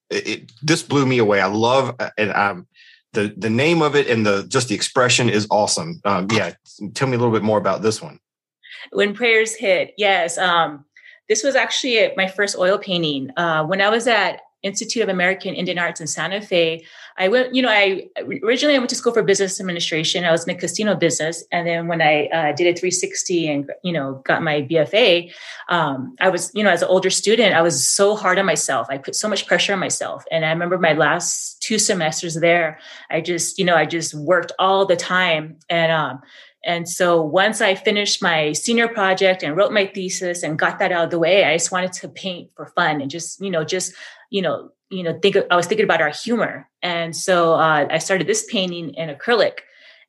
it, 0.10 0.27
it- 0.27 0.51
this 0.62 0.84
blew 0.84 1.06
me 1.06 1.18
away. 1.18 1.42
I 1.42 1.48
love 1.48 1.96
uh, 2.00 2.10
and 2.18 2.32
um, 2.34 2.68
the 3.13 3.34
the 3.38 3.50
name 3.50 3.82
of 3.82 3.96
it 3.96 4.08
and 4.08 4.25
the 4.25 4.46
just 4.48 4.70
the 4.70 4.75
expression 4.75 5.30
is 5.30 5.48
awesome. 5.50 6.00
Um, 6.06 6.27
yeah, 6.32 6.54
tell 6.94 7.08
me 7.08 7.16
a 7.16 7.20
little 7.20 7.34
bit 7.34 7.44
more 7.44 7.58
about 7.58 7.82
this 7.82 8.01
one. 8.01 8.20
When 8.92 9.13
prayers 9.13 9.56
hit, 9.56 9.94
yes. 9.98 10.38
Um, 10.38 10.86
this 11.27 11.44
was 11.44 11.56
actually 11.56 12.12
my 12.16 12.27
first 12.27 12.56
oil 12.58 12.77
painting. 12.77 13.32
Uh, 13.36 13.66
when 13.66 13.82
I 13.82 13.89
was 13.89 14.08
at 14.08 14.39
Institute 14.64 15.04
of 15.04 15.10
American 15.10 15.54
Indian 15.54 15.78
Arts 15.78 16.02
in 16.02 16.08
Santa 16.08 16.42
Fe, 16.42 16.84
I 17.18 17.28
went, 17.28 17.54
you 17.54 17.62
know, 17.62 17.70
I 17.70 18.08
originally 18.44 18.76
I 18.76 18.80
went 18.80 18.90
to 18.90 18.96
school 18.96 19.14
for 19.14 19.24
business 19.24 19.60
administration. 19.60 20.24
I 20.24 20.32
was 20.32 20.48
in 20.48 20.54
the 20.54 20.60
casino 20.60 20.96
business. 20.96 21.44
And 21.52 21.68
then 21.68 21.88
when 21.88 22.02
I 22.02 22.26
uh, 22.28 22.52
did 22.54 22.68
a 22.68 22.78
360 22.78 23.50
and, 23.50 23.72
you 23.84 23.94
know, 23.94 24.22
got 24.26 24.44
my 24.44 24.64
BFA, 24.64 25.32
um, 25.70 26.16
I 26.20 26.30
was, 26.30 26.52
you 26.54 26.64
know, 26.64 26.70
as 26.70 26.82
an 26.82 26.90
older 26.90 27.10
student, 27.10 27.54
I 27.54 27.62
was 27.62 27.88
so 27.88 28.16
hard 28.16 28.40
on 28.40 28.46
myself. 28.46 28.88
I 28.90 28.98
put 28.98 29.16
so 29.16 29.28
much 29.28 29.48
pressure 29.48 29.74
on 29.74 29.80
myself. 29.80 30.26
And 30.32 30.46
I 30.46 30.50
remember 30.50 30.78
my 30.78 30.94
last 30.94 31.62
two 31.62 31.80
semesters 31.80 32.36
there, 32.36 32.80
I 33.10 33.22
just, 33.22 33.60
you 33.60 33.66
know, 33.66 33.76
I 33.76 33.86
just 33.86 34.14
worked 34.14 34.52
all 34.60 34.86
the 34.86 34.96
time. 34.96 35.58
And, 35.70 35.92
um, 35.92 36.22
and 36.66 36.88
so 36.90 37.22
once 37.22 37.62
I 37.62 37.76
finished 37.76 38.22
my 38.22 38.52
senior 38.54 38.88
project 38.88 39.44
and 39.44 39.56
wrote 39.56 39.72
my 39.72 39.86
thesis 39.86 40.44
and 40.44 40.60
got 40.60 40.80
that 40.80 40.92
out 40.92 41.06
of 41.06 41.12
the 41.12 41.20
way, 41.20 41.46
I 41.46 41.56
just 41.56 41.72
wanted 41.72 41.94
to 41.94 42.10
paint 42.10 42.52
for 42.56 42.68
fun 42.76 43.02
and 43.02 43.10
just, 43.10 43.40
you 43.42 43.50
know, 43.50 43.64
just, 43.64 43.94
you 44.30 44.42
know, 44.42 44.70
you 44.90 45.04
know, 45.04 45.18
think 45.22 45.38
I 45.52 45.56
was 45.56 45.68
thinking 45.68 45.84
about 45.84 46.02
our 46.02 46.10
humor. 46.10 46.70
And 46.82 47.16
so 47.16 47.54
uh, 47.54 47.88
I 47.90 47.98
started 48.00 48.28
this 48.28 48.46
painting 48.50 48.94
in 48.96 49.10
acrylic. 49.10 49.60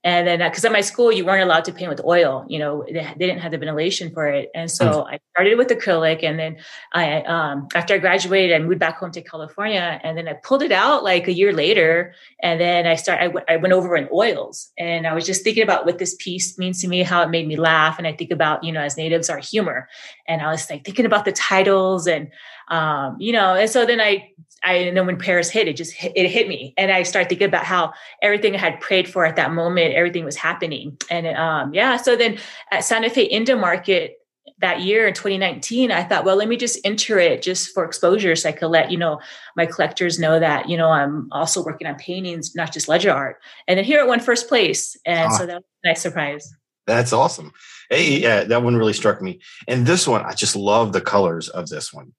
And 0.04 0.28
then, 0.28 0.38
because 0.38 0.64
at 0.64 0.70
my 0.70 0.80
school, 0.80 1.10
you 1.10 1.24
weren't 1.24 1.42
allowed 1.42 1.64
to 1.64 1.72
paint 1.72 1.90
with 1.90 2.04
oil, 2.04 2.46
you 2.48 2.60
know, 2.60 2.84
they, 2.86 3.02
they 3.18 3.26
didn't 3.26 3.40
have 3.40 3.50
the 3.50 3.58
ventilation 3.58 4.12
for 4.12 4.28
it. 4.28 4.48
And 4.54 4.70
so 4.70 5.04
I 5.04 5.18
started 5.34 5.58
with 5.58 5.68
acrylic. 5.68 6.22
And 6.22 6.38
then 6.38 6.58
I, 6.92 7.22
um, 7.22 7.66
after 7.74 7.94
I 7.94 7.98
graduated, 7.98 8.54
I 8.54 8.64
moved 8.64 8.78
back 8.78 8.98
home 8.98 9.10
to 9.10 9.22
California. 9.22 10.00
And 10.04 10.16
then 10.16 10.28
I 10.28 10.34
pulled 10.34 10.62
it 10.62 10.70
out 10.70 11.02
like 11.02 11.26
a 11.26 11.32
year 11.32 11.52
later. 11.52 12.14
And 12.40 12.60
then 12.60 12.86
I 12.86 12.94
started, 12.94 13.22
I, 13.22 13.26
w- 13.26 13.44
I 13.48 13.56
went 13.56 13.74
over 13.74 13.96
in 13.96 14.08
oils. 14.12 14.70
And 14.78 15.04
I 15.04 15.14
was 15.14 15.26
just 15.26 15.42
thinking 15.42 15.64
about 15.64 15.84
what 15.84 15.98
this 15.98 16.14
piece 16.20 16.56
means 16.58 16.80
to 16.82 16.88
me, 16.88 17.02
how 17.02 17.20
it 17.22 17.30
made 17.30 17.48
me 17.48 17.56
laugh. 17.56 17.98
And 17.98 18.06
I 18.06 18.12
think 18.12 18.30
about, 18.30 18.62
you 18.62 18.70
know, 18.70 18.80
as 18.80 18.96
natives, 18.96 19.28
our 19.28 19.38
humor. 19.38 19.88
And 20.28 20.40
I 20.40 20.50
was 20.52 20.70
like 20.70 20.84
thinking 20.84 21.06
about 21.06 21.24
the 21.24 21.32
titles 21.32 22.06
and, 22.06 22.30
um, 22.68 23.16
you 23.18 23.32
know, 23.32 23.54
and 23.54 23.68
so 23.68 23.84
then 23.84 24.00
I, 24.00 24.30
I, 24.64 24.74
and 24.74 24.96
then 24.96 25.06
when 25.06 25.16
prayers 25.16 25.50
hit, 25.50 25.68
it 25.68 25.76
just 25.76 25.92
hit, 25.92 26.12
it 26.16 26.28
hit 26.28 26.48
me, 26.48 26.74
and 26.76 26.90
I 26.90 27.02
started 27.04 27.28
thinking 27.28 27.48
about 27.48 27.64
how 27.64 27.92
everything 28.22 28.54
I 28.54 28.58
had 28.58 28.80
prayed 28.80 29.08
for 29.08 29.24
at 29.24 29.36
that 29.36 29.52
moment, 29.52 29.94
everything 29.94 30.24
was 30.24 30.36
happening, 30.36 30.96
and 31.10 31.26
um, 31.28 31.72
yeah. 31.74 31.96
So 31.96 32.16
then 32.16 32.38
at 32.70 32.84
Santa 32.84 33.10
Fe 33.10 33.22
Indian 33.24 33.60
Market 33.60 34.16
that 34.60 34.80
year 34.80 35.06
in 35.06 35.14
2019, 35.14 35.92
I 35.92 36.02
thought, 36.02 36.24
well, 36.24 36.34
let 36.34 36.48
me 36.48 36.56
just 36.56 36.80
enter 36.84 37.18
it 37.18 37.42
just 37.42 37.72
for 37.72 37.84
exposure, 37.84 38.34
so 38.34 38.48
I 38.48 38.52
could 38.52 38.66
let 38.68 38.90
you 38.90 38.98
know 38.98 39.20
my 39.56 39.66
collectors 39.66 40.18
know 40.18 40.40
that 40.40 40.68
you 40.68 40.76
know 40.76 40.90
I'm 40.90 41.28
also 41.30 41.64
working 41.64 41.86
on 41.86 41.94
paintings, 41.96 42.54
not 42.54 42.72
just 42.72 42.88
ledger 42.88 43.12
art. 43.12 43.36
And 43.68 43.78
then 43.78 43.84
here 43.84 44.00
it 44.00 44.08
won 44.08 44.20
first 44.20 44.48
place, 44.48 44.96
and 45.06 45.30
Ah. 45.30 45.36
so 45.36 45.46
that 45.46 45.56
was 45.56 45.64
a 45.84 45.88
nice 45.88 46.02
surprise. 46.02 46.52
That's 46.86 47.12
awesome. 47.12 47.52
Hey, 47.90 48.18
yeah, 48.18 48.44
that 48.44 48.62
one 48.62 48.76
really 48.76 48.94
struck 48.94 49.20
me. 49.20 49.40
And 49.68 49.86
this 49.86 50.08
one, 50.08 50.24
I 50.24 50.32
just 50.32 50.56
love 50.56 50.92
the 50.92 51.02
colors 51.02 51.50
of 51.50 51.68
this 51.68 51.92
one. 51.92 52.12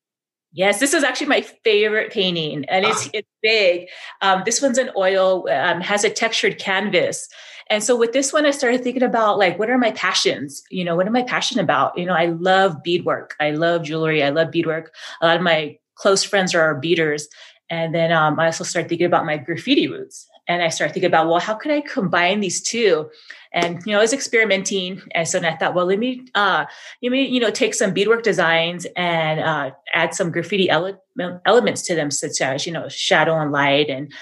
Yes, 0.52 0.80
this 0.80 0.94
is 0.96 1.04
actually 1.04 1.28
my 1.28 1.42
favorite 1.42 2.12
painting, 2.12 2.66
and 2.66 2.84
it's 2.84 3.08
it's 3.14 3.28
big. 3.44 3.88
Um, 4.22 4.42
this 4.46 4.62
one's 4.62 4.80
an 4.80 4.90
oil, 4.98 5.48
um, 5.52 5.80
has 5.82 6.04
a 6.04 6.10
textured 6.10 6.58
canvas, 6.58 7.30
and 7.70 7.84
so 7.84 7.96
with 7.96 8.14
this 8.14 8.34
one, 8.34 8.48
I 8.48 8.52
started 8.52 8.84
thinking 8.84 9.04
about 9.04 9.38
like, 9.38 9.60
what 9.60 9.70
are 9.70 9.78
my 9.78 9.92
passions? 9.92 10.64
You 10.72 10.84
know, 10.84 10.96
what 10.96 11.06
am 11.06 11.16
I 11.16 11.22
passionate 11.22 11.64
about? 11.64 11.96
You 11.98 12.06
know, 12.06 12.16
I 12.16 12.28
love 12.28 12.82
beadwork, 12.84 13.36
I 13.40 13.52
love 13.52 13.84
jewelry, 13.84 14.24
I 14.24 14.30
love 14.30 14.50
beadwork. 14.50 14.92
A 15.22 15.28
lot 15.28 15.36
of 15.36 15.44
my 15.44 15.78
close 15.94 16.24
friends 16.24 16.56
are 16.56 16.62
our 16.62 16.76
beaders, 16.80 17.28
and 17.70 17.94
then 17.94 18.12
um, 18.12 18.40
I 18.40 18.48
also 18.48 18.64
started 18.64 18.90
thinking 18.90 19.08
about 19.08 19.28
my 19.28 19.38
graffiti 19.38 19.88
roots, 19.88 20.28
and 20.48 20.64
I 20.64 20.70
started 20.70 20.94
thinking 20.94 21.10
about, 21.10 21.28
well, 21.28 21.40
how 21.40 21.54
could 21.54 21.72
I 21.72 21.82
combine 21.82 22.40
these 22.40 22.60
two? 22.60 23.08
And 23.52 23.82
you 23.86 23.94
know, 23.94 23.98
I 24.00 24.02
was 24.02 24.14
experimenting, 24.14 25.02
and 25.16 25.28
so 25.28 25.40
I 25.40 25.56
thought, 25.56 25.74
well, 25.74 25.88
let 25.88 25.98
me 25.98 26.26
uh, 26.36 26.66
you 27.02 27.10
may 27.10 27.24
you 27.26 27.40
know 27.40 27.50
take 27.50 27.74
some 27.74 27.94
beadwork 27.94 28.22
designs 28.24 28.86
and 28.96 29.40
uh, 29.40 29.72
add 29.94 30.14
some 30.14 30.32
graffiti 30.32 30.70
ele- 30.70 31.02
elements 31.46 31.82
to 31.84 31.96
them 31.96 32.12
such 32.12 32.42
as 32.42 32.68
you 32.68 32.72
know 32.74 32.88
shadow 32.90 33.36
and 33.40 33.52
light 33.52 33.90
and 33.90 34.14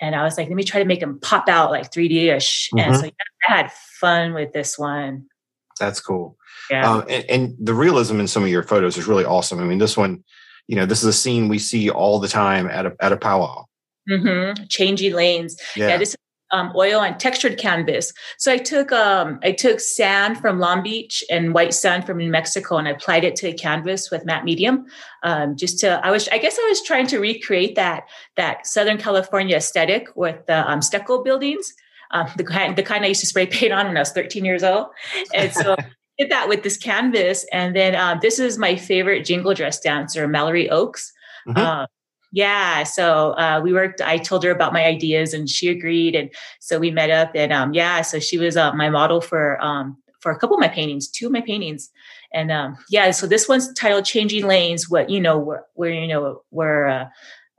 and 0.00 0.14
i 0.16 0.22
was 0.24 0.36
like 0.36 0.48
let 0.48 0.56
me 0.56 0.64
try 0.64 0.80
to 0.80 0.86
make 0.86 0.98
them 1.00 1.18
pop 1.20 1.48
out 1.48 1.70
like 1.70 1.90
3d-ish 1.92 2.68
and 2.72 2.92
Mhm. 2.94 2.98
so 3.00 3.04
yeah, 3.06 3.12
i 3.48 3.56
had 3.56 3.72
fun 4.00 4.34
with 4.34 4.52
this 4.52 4.76
one 4.78 5.26
That's 5.80 6.00
cool. 6.00 6.36
yeah 6.70 6.90
Um, 6.90 7.04
and, 7.08 7.24
and 7.30 7.54
the 7.60 7.74
realism 7.74 8.18
in 8.20 8.26
some 8.28 8.42
of 8.42 8.48
your 8.48 8.62
photos 8.64 8.96
is 8.98 9.06
really 9.06 9.24
awesome. 9.24 9.60
I 9.60 9.64
mean, 9.64 9.78
this 9.78 9.96
one, 9.96 10.24
you 10.68 10.76
know, 10.76 10.84
this 10.86 11.02
is 11.02 11.08
a 11.08 11.12
scene 11.12 11.48
we 11.48 11.58
see 11.58 11.90
all 11.90 12.18
the 12.20 12.28
time 12.28 12.68
at 12.68 12.86
a 12.86 12.96
at 13.00 13.12
a 13.12 13.16
powwow. 13.16 13.64
hmm 14.08 14.52
changing 14.68 15.14
lanes 15.14 15.56
Yeah. 15.76 15.88
yeah, 15.88 15.96
this 15.98 16.10
is 16.10 16.16
um, 16.54 16.72
oil 16.76 17.00
and 17.06 17.18
textured 17.18 17.56
canvas. 17.58 18.12
So 18.42 18.52
i 18.52 18.58
took 18.72 18.88
um, 18.92 19.28
i 19.42 19.52
took 19.64 19.78
sand 19.80 20.38
from 20.42 20.58
long 20.66 20.82
beach 20.82 21.16
and 21.34 21.52
white 21.56 21.74
sand 21.74 22.06
from 22.06 22.18
new 22.18 22.30
mexico 22.30 22.76
and 22.78 22.86
i 22.88 22.92
applied 22.92 23.24
it 23.28 23.34
to 23.40 23.48
a 23.48 23.52
canvas 23.52 24.10
with 24.12 24.24
matte 24.24 24.44
medium 24.50 24.76
um, 25.28 25.56
just 25.56 25.78
to 25.80 25.88
i 26.06 26.10
was 26.10 26.28
i 26.28 26.38
guess 26.38 26.56
i 26.58 26.66
was 26.68 26.80
trying 26.90 27.08
to 27.12 27.18
recreate 27.18 27.74
that 27.74 28.04
that 28.36 28.66
southern 28.74 28.98
california 28.98 29.56
aesthetic 29.56 30.08
with 30.22 30.38
the 30.46 30.58
um, 30.70 30.80
stucco 30.80 31.22
buildings 31.22 31.66
um, 32.12 32.26
the 32.36 32.44
kind 32.44 32.76
the 32.76 32.82
kind 32.90 33.04
i 33.04 33.08
used 33.08 33.20
to 33.20 33.26
spray 33.26 33.46
paint 33.58 33.72
on 33.72 33.86
when 33.86 33.96
i 33.96 34.00
was 34.00 34.12
13 34.12 34.44
years 34.44 34.62
old. 34.62 34.86
And 35.34 35.52
so 35.52 35.74
I 35.78 35.84
did 36.18 36.30
that 36.30 36.48
with 36.48 36.62
this 36.62 36.76
canvas. 36.76 37.44
And 37.52 37.74
then 37.74 37.96
um, 37.96 38.20
this 38.22 38.38
is 38.38 38.56
my 38.56 38.76
favorite 38.76 39.24
jingle 39.24 39.54
dress 39.54 39.80
dancer 39.80 40.28
mallory 40.28 40.70
oaks 40.70 41.12
Mhm. 41.46 41.58
uh, 41.58 41.86
yeah 42.34 42.82
so 42.82 43.30
uh, 43.32 43.60
we 43.62 43.72
worked 43.72 44.00
i 44.00 44.18
told 44.18 44.44
her 44.44 44.50
about 44.50 44.72
my 44.72 44.84
ideas 44.84 45.32
and 45.32 45.48
she 45.48 45.68
agreed 45.68 46.14
and 46.14 46.30
so 46.60 46.78
we 46.78 46.90
met 46.90 47.10
up 47.10 47.30
and 47.34 47.52
um, 47.52 47.72
yeah 47.72 48.02
so 48.02 48.18
she 48.18 48.36
was 48.36 48.56
uh, 48.56 48.72
my 48.74 48.90
model 48.90 49.20
for 49.20 49.62
um, 49.62 49.96
for 50.20 50.32
a 50.32 50.38
couple 50.38 50.56
of 50.56 50.60
my 50.60 50.68
paintings 50.68 51.08
two 51.08 51.26
of 51.26 51.32
my 51.32 51.40
paintings 51.40 51.90
and 52.32 52.50
um, 52.50 52.76
yeah 52.90 53.10
so 53.10 53.26
this 53.26 53.48
one's 53.48 53.72
titled 53.74 54.04
changing 54.04 54.46
lanes 54.46 54.90
what 54.90 55.08
you 55.08 55.20
know 55.20 55.38
where, 55.38 55.64
where 55.74 55.92
you 55.92 56.08
know 56.08 56.42
where 56.50 56.88
uh, 56.88 57.06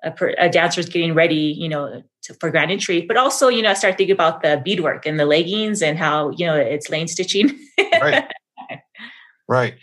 a, 0.04 0.12
per, 0.12 0.36
a 0.38 0.50
dancer's 0.50 0.90
getting 0.90 1.14
ready 1.14 1.56
you 1.58 1.70
know 1.70 2.04
to, 2.22 2.34
for 2.36 2.52
grand 2.52 2.72
entry 2.72 3.02
but 3.02 3.18
also 3.18 3.48
you 3.48 3.62
know 3.62 3.72
i 3.72 3.74
started 3.74 3.98
thinking 3.98 4.14
about 4.14 4.42
the 4.42 4.62
beadwork 4.64 5.06
and 5.06 5.20
the 5.20 5.26
leggings 5.26 5.82
and 5.82 5.98
how 5.98 6.30
you 6.32 6.46
know 6.46 6.56
it's 6.56 6.90
lane 6.90 7.08
stitching 7.08 7.58
Right. 8.02 8.26
Right. 9.48 9.76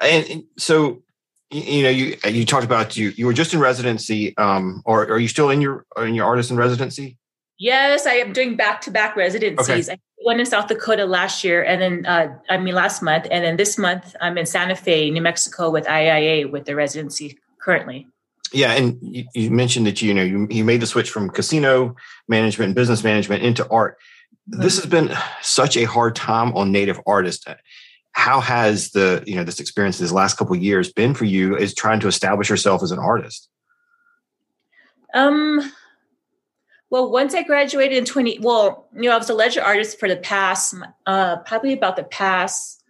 And, 0.00 0.26
and 0.30 0.44
so, 0.56 1.02
you, 1.50 1.82
know, 1.82 1.88
you 1.88 2.16
you 2.26 2.44
talked 2.44 2.64
about 2.64 2.96
you 2.96 3.12
you 3.16 3.26
were 3.26 3.32
just 3.32 3.52
in 3.52 3.60
residency, 3.60 4.36
um, 4.36 4.82
or 4.84 5.02
are 5.10 5.18
you 5.18 5.28
still 5.28 5.50
in 5.50 5.60
your 5.60 5.84
in 5.98 6.14
your 6.14 6.26
artist 6.26 6.50
in 6.50 6.56
residency? 6.56 7.18
Yes, 7.58 8.06
I 8.06 8.14
am 8.14 8.32
doing 8.32 8.56
back 8.56 8.80
to 8.82 8.90
back 8.90 9.16
residencies. 9.16 9.90
I 9.90 9.98
went 10.24 10.40
in 10.40 10.46
South 10.46 10.68
Dakota 10.68 11.04
last 11.04 11.42
year, 11.44 11.62
and 11.62 11.82
then 11.82 12.06
uh, 12.06 12.36
I 12.48 12.56
mean 12.58 12.74
last 12.74 13.02
month, 13.02 13.26
and 13.30 13.44
then 13.44 13.56
this 13.56 13.76
month 13.78 14.14
I'm 14.20 14.38
in 14.38 14.46
Santa 14.46 14.76
Fe, 14.76 15.10
New 15.10 15.22
Mexico, 15.22 15.70
with 15.70 15.86
IIA 15.86 16.50
with 16.50 16.66
the 16.66 16.74
residency 16.74 17.38
currently. 17.60 18.06
Yeah, 18.52 18.72
and 18.72 18.98
you, 19.02 19.24
you, 19.34 19.50
mentioned 19.50 19.86
that 19.86 20.02
you 20.02 20.14
know 20.14 20.22
you, 20.22 20.46
you 20.50 20.64
made 20.64 20.80
the 20.80 20.86
switch 20.86 21.10
from 21.10 21.30
casino 21.30 21.96
management 22.28 22.68
and 22.68 22.74
business 22.74 23.04
management 23.04 23.42
into 23.42 23.68
art. 23.68 23.98
This 24.46 24.76
has 24.76 24.86
been 24.86 25.12
such 25.42 25.76
a 25.76 25.84
hard 25.84 26.16
time 26.16 26.52
on 26.56 26.72
native 26.72 27.00
artists. 27.06 27.44
How 28.12 28.40
has 28.40 28.90
the 28.90 29.22
you 29.26 29.36
know 29.36 29.44
this 29.44 29.60
experience 29.60 29.98
these 29.98 30.12
last 30.12 30.36
couple 30.36 30.54
years 30.56 30.92
been 30.92 31.14
for 31.14 31.24
you? 31.24 31.56
Is 31.56 31.74
trying 31.74 32.00
to 32.00 32.08
establish 32.08 32.50
yourself 32.50 32.82
as 32.82 32.92
an 32.92 32.98
artist? 32.98 33.48
Um. 35.14 35.72
Well, 36.90 37.10
once 37.12 37.34
I 37.34 37.44
graduated 37.44 37.96
in 37.96 38.04
twenty, 38.04 38.38
well, 38.40 38.88
you 38.94 39.02
know, 39.02 39.12
I 39.12 39.18
was 39.18 39.30
a 39.30 39.34
ledger 39.34 39.62
artist 39.62 40.00
for 40.00 40.08
the 40.08 40.16
past, 40.16 40.74
uh, 41.06 41.36
probably 41.38 41.72
about 41.72 41.96
the 41.96 42.04
past 42.04 42.82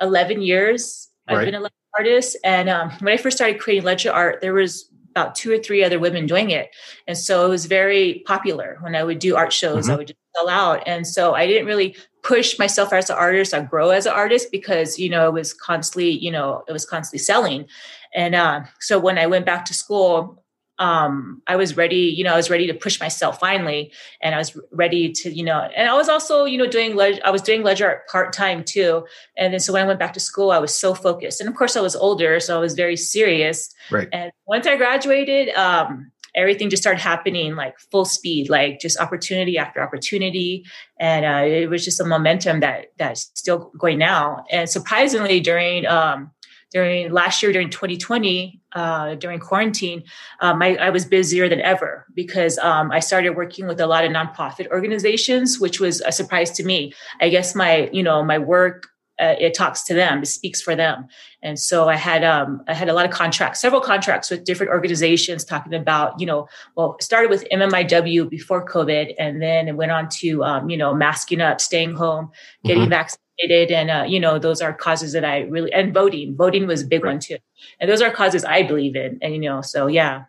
eleven 0.00 0.40
years. 0.40 1.08
Right. 1.28 1.38
I've 1.38 1.44
been 1.46 1.54
a 1.56 1.60
ledger 1.60 1.74
artist, 1.98 2.36
and 2.44 2.68
um, 2.68 2.90
when 3.00 3.12
I 3.12 3.16
first 3.16 3.36
started 3.36 3.60
creating 3.60 3.84
ledger 3.84 4.12
art, 4.12 4.40
there 4.40 4.54
was 4.54 4.90
about 5.10 5.34
two 5.34 5.52
or 5.52 5.58
three 5.58 5.84
other 5.84 5.98
women 5.98 6.26
doing 6.26 6.50
it. 6.50 6.70
And 7.06 7.18
so 7.18 7.46
it 7.46 7.48
was 7.48 7.66
very 7.66 8.22
popular 8.26 8.78
when 8.80 8.94
I 8.94 9.02
would 9.02 9.18
do 9.18 9.36
art 9.36 9.52
shows, 9.52 9.84
mm-hmm. 9.84 9.92
I 9.92 9.96
would 9.96 10.06
just 10.06 10.18
sell 10.36 10.48
out. 10.48 10.82
And 10.86 11.06
so 11.06 11.34
I 11.34 11.46
didn't 11.46 11.66
really 11.66 11.96
push 12.22 12.58
myself 12.58 12.92
as 12.92 13.10
an 13.10 13.16
artist 13.16 13.54
or 13.54 13.62
grow 13.62 13.90
as 13.90 14.06
an 14.06 14.12
artist 14.12 14.48
because, 14.50 14.98
you 14.98 15.08
know, 15.08 15.28
it 15.28 15.32
was 15.32 15.54
constantly, 15.54 16.10
you 16.10 16.30
know, 16.30 16.64
it 16.68 16.72
was 16.72 16.84
constantly 16.84 17.18
selling. 17.18 17.66
And 18.14 18.34
uh, 18.34 18.62
so 18.80 18.98
when 18.98 19.18
I 19.18 19.26
went 19.26 19.46
back 19.46 19.64
to 19.66 19.74
school, 19.74 20.42
um, 20.80 21.42
I 21.46 21.56
was 21.56 21.76
ready, 21.76 21.96
you 21.96 22.24
know, 22.24 22.32
I 22.32 22.36
was 22.36 22.48
ready 22.48 22.66
to 22.66 22.72
push 22.72 22.98
myself 22.98 23.38
finally. 23.38 23.92
And 24.22 24.34
I 24.34 24.38
was 24.38 24.58
ready 24.72 25.12
to, 25.12 25.30
you 25.30 25.44
know, 25.44 25.68
and 25.76 25.88
I 25.88 25.94
was 25.94 26.08
also, 26.08 26.46
you 26.46 26.56
know, 26.56 26.66
doing, 26.66 26.98
I 27.22 27.30
was 27.30 27.42
doing 27.42 27.62
ledger 27.62 27.86
art 27.86 28.08
part 28.08 28.32
time 28.32 28.64
too. 28.64 29.06
And 29.36 29.52
then 29.52 29.60
so 29.60 29.74
when 29.74 29.82
I 29.82 29.86
went 29.86 29.98
back 29.98 30.14
to 30.14 30.20
school, 30.20 30.50
I 30.50 30.58
was 30.58 30.74
so 30.74 30.94
focused. 30.94 31.38
And 31.40 31.50
of 31.50 31.54
course 31.54 31.76
I 31.76 31.82
was 31.82 31.94
older, 31.94 32.40
so 32.40 32.56
I 32.56 32.60
was 32.60 32.74
very 32.74 32.96
serious. 32.96 33.72
Right. 33.90 34.08
And 34.10 34.32
once 34.46 34.66
I 34.66 34.76
graduated, 34.76 35.54
um, 35.54 36.10
everything 36.34 36.70
just 36.70 36.82
started 36.82 37.00
happening 37.00 37.56
like 37.56 37.78
full 37.78 38.04
speed, 38.04 38.48
like 38.48 38.80
just 38.80 38.98
opportunity 38.98 39.58
after 39.58 39.82
opportunity. 39.82 40.64
And 40.98 41.24
uh, 41.24 41.44
it 41.44 41.68
was 41.68 41.84
just 41.84 42.00
a 42.00 42.04
momentum 42.04 42.60
that 42.60 42.92
that's 42.98 43.30
still 43.34 43.70
going 43.78 43.98
now. 43.98 44.44
And 44.50 44.68
surprisingly 44.68 45.40
during, 45.40 45.86
um, 45.86 46.30
during 46.72 47.12
last 47.12 47.42
year 47.42 47.52
during 47.52 47.68
2020 47.68 48.60
uh, 48.72 49.14
during 49.16 49.40
quarantine 49.40 50.04
um, 50.40 50.62
I, 50.62 50.76
I, 50.76 50.90
was 50.90 51.04
busier 51.04 51.48
than 51.48 51.60
ever 51.60 52.06
because 52.14 52.58
um, 52.58 52.90
i 52.92 53.00
started 53.00 53.30
working 53.30 53.66
with 53.66 53.80
a 53.80 53.86
lot 53.86 54.04
of 54.04 54.12
nonprofit 54.12 54.68
organizations 54.68 55.58
which 55.58 55.80
was 55.80 56.00
a 56.02 56.12
surprise 56.12 56.50
to 56.52 56.64
me 56.64 56.92
i 57.20 57.28
guess 57.28 57.54
my 57.54 57.90
you 57.92 58.02
know 58.02 58.22
my 58.22 58.38
work 58.38 58.89
uh, 59.20 59.36
it 59.38 59.54
talks 59.54 59.82
to 59.82 59.94
them 59.94 60.22
it 60.22 60.26
speaks 60.26 60.60
for 60.62 60.74
them 60.74 61.06
and 61.42 61.58
so 61.58 61.88
i 61.88 61.96
had 61.96 62.24
um, 62.24 62.62
i 62.66 62.74
had 62.74 62.88
a 62.88 62.94
lot 62.94 63.04
of 63.04 63.10
contracts 63.10 63.60
several 63.60 63.80
contracts 63.80 64.30
with 64.30 64.44
different 64.44 64.70
organizations 64.70 65.44
talking 65.44 65.74
about 65.74 66.18
you 66.18 66.26
know 66.26 66.48
well 66.76 66.96
started 67.00 67.28
with 67.28 67.46
mmiw 67.52 68.28
before 68.28 68.64
covid 68.64 69.14
and 69.18 69.42
then 69.42 69.68
it 69.68 69.76
went 69.76 69.92
on 69.92 70.08
to 70.08 70.42
um, 70.44 70.70
you 70.70 70.76
know 70.76 70.94
masking 70.94 71.40
up 71.40 71.60
staying 71.60 71.94
home 71.94 72.30
getting 72.64 72.84
mm-hmm. 72.84 72.90
vaccinated 72.90 73.70
and 73.70 73.90
uh, 73.90 74.04
you 74.06 74.18
know 74.18 74.38
those 74.38 74.60
are 74.60 74.72
causes 74.72 75.12
that 75.12 75.24
i 75.24 75.40
really 75.40 75.72
and 75.72 75.92
voting 75.92 76.34
voting 76.36 76.66
was 76.66 76.82
a 76.82 76.86
big 76.86 77.04
right. 77.04 77.12
one 77.12 77.20
too 77.20 77.36
and 77.78 77.90
those 77.90 78.00
are 78.02 78.10
causes 78.10 78.44
i 78.44 78.62
believe 78.62 78.96
in 78.96 79.18
and 79.22 79.34
you 79.34 79.40
know 79.40 79.60
so 79.60 79.86
yeah 79.86 80.24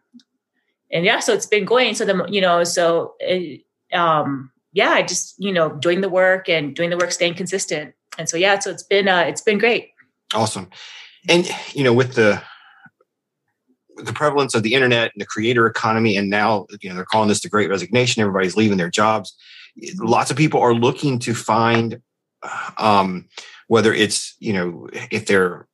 and 0.92 1.06
yeah 1.06 1.20
so 1.20 1.34
it's 1.34 1.46
been 1.46 1.66
going 1.66 1.96
so 1.96 2.06
the 2.06 2.26
you 2.30 2.42
know 2.42 2.64
so 2.64 3.14
it, 3.20 3.62
um 3.94 4.52
yeah 4.74 4.92
i 4.92 5.02
just 5.02 5.36
you 5.38 5.52
know 5.52 5.70
doing 5.70 6.02
the 6.02 6.10
work 6.10 6.50
and 6.50 6.76
doing 6.76 6.90
the 6.90 6.98
work 6.98 7.12
staying 7.12 7.34
consistent 7.34 7.94
and 8.22 8.30
so 8.30 8.38
yeah 8.38 8.58
so 8.60 8.70
it's 8.70 8.84
been 8.84 9.08
uh 9.08 9.26
it's 9.28 9.42
been 9.42 9.58
great. 9.58 9.92
Awesome. 10.34 10.70
And 11.28 11.50
you 11.74 11.84
know 11.84 11.94
with 11.94 12.16
the 12.16 12.42
the 13.98 14.14
prevalence 14.14 14.56
of 14.56 14.64
the 14.64 14.74
internet 14.74 15.12
and 15.14 15.22
the 15.22 15.26
creator 15.26 15.68
economy 15.68 16.16
and 16.16 16.30
now 16.30 16.66
you 16.82 16.90
know 16.90 16.96
they're 16.96 17.06
calling 17.06 17.28
this 17.28 17.42
the 17.42 17.50
great 17.50 17.70
resignation 17.70 18.22
everybody's 18.22 18.56
leaving 18.56 18.78
their 18.78 18.90
jobs 18.90 19.36
lots 19.98 20.32
of 20.32 20.38
people 20.38 20.60
are 20.60 20.74
looking 20.74 21.20
to 21.20 21.36
find 21.36 22.02
um, 22.78 23.28
whether 23.68 23.94
it's 23.94 24.36
you 24.40 24.54
know 24.54 24.88
if 25.12 25.26
they're 25.26 25.68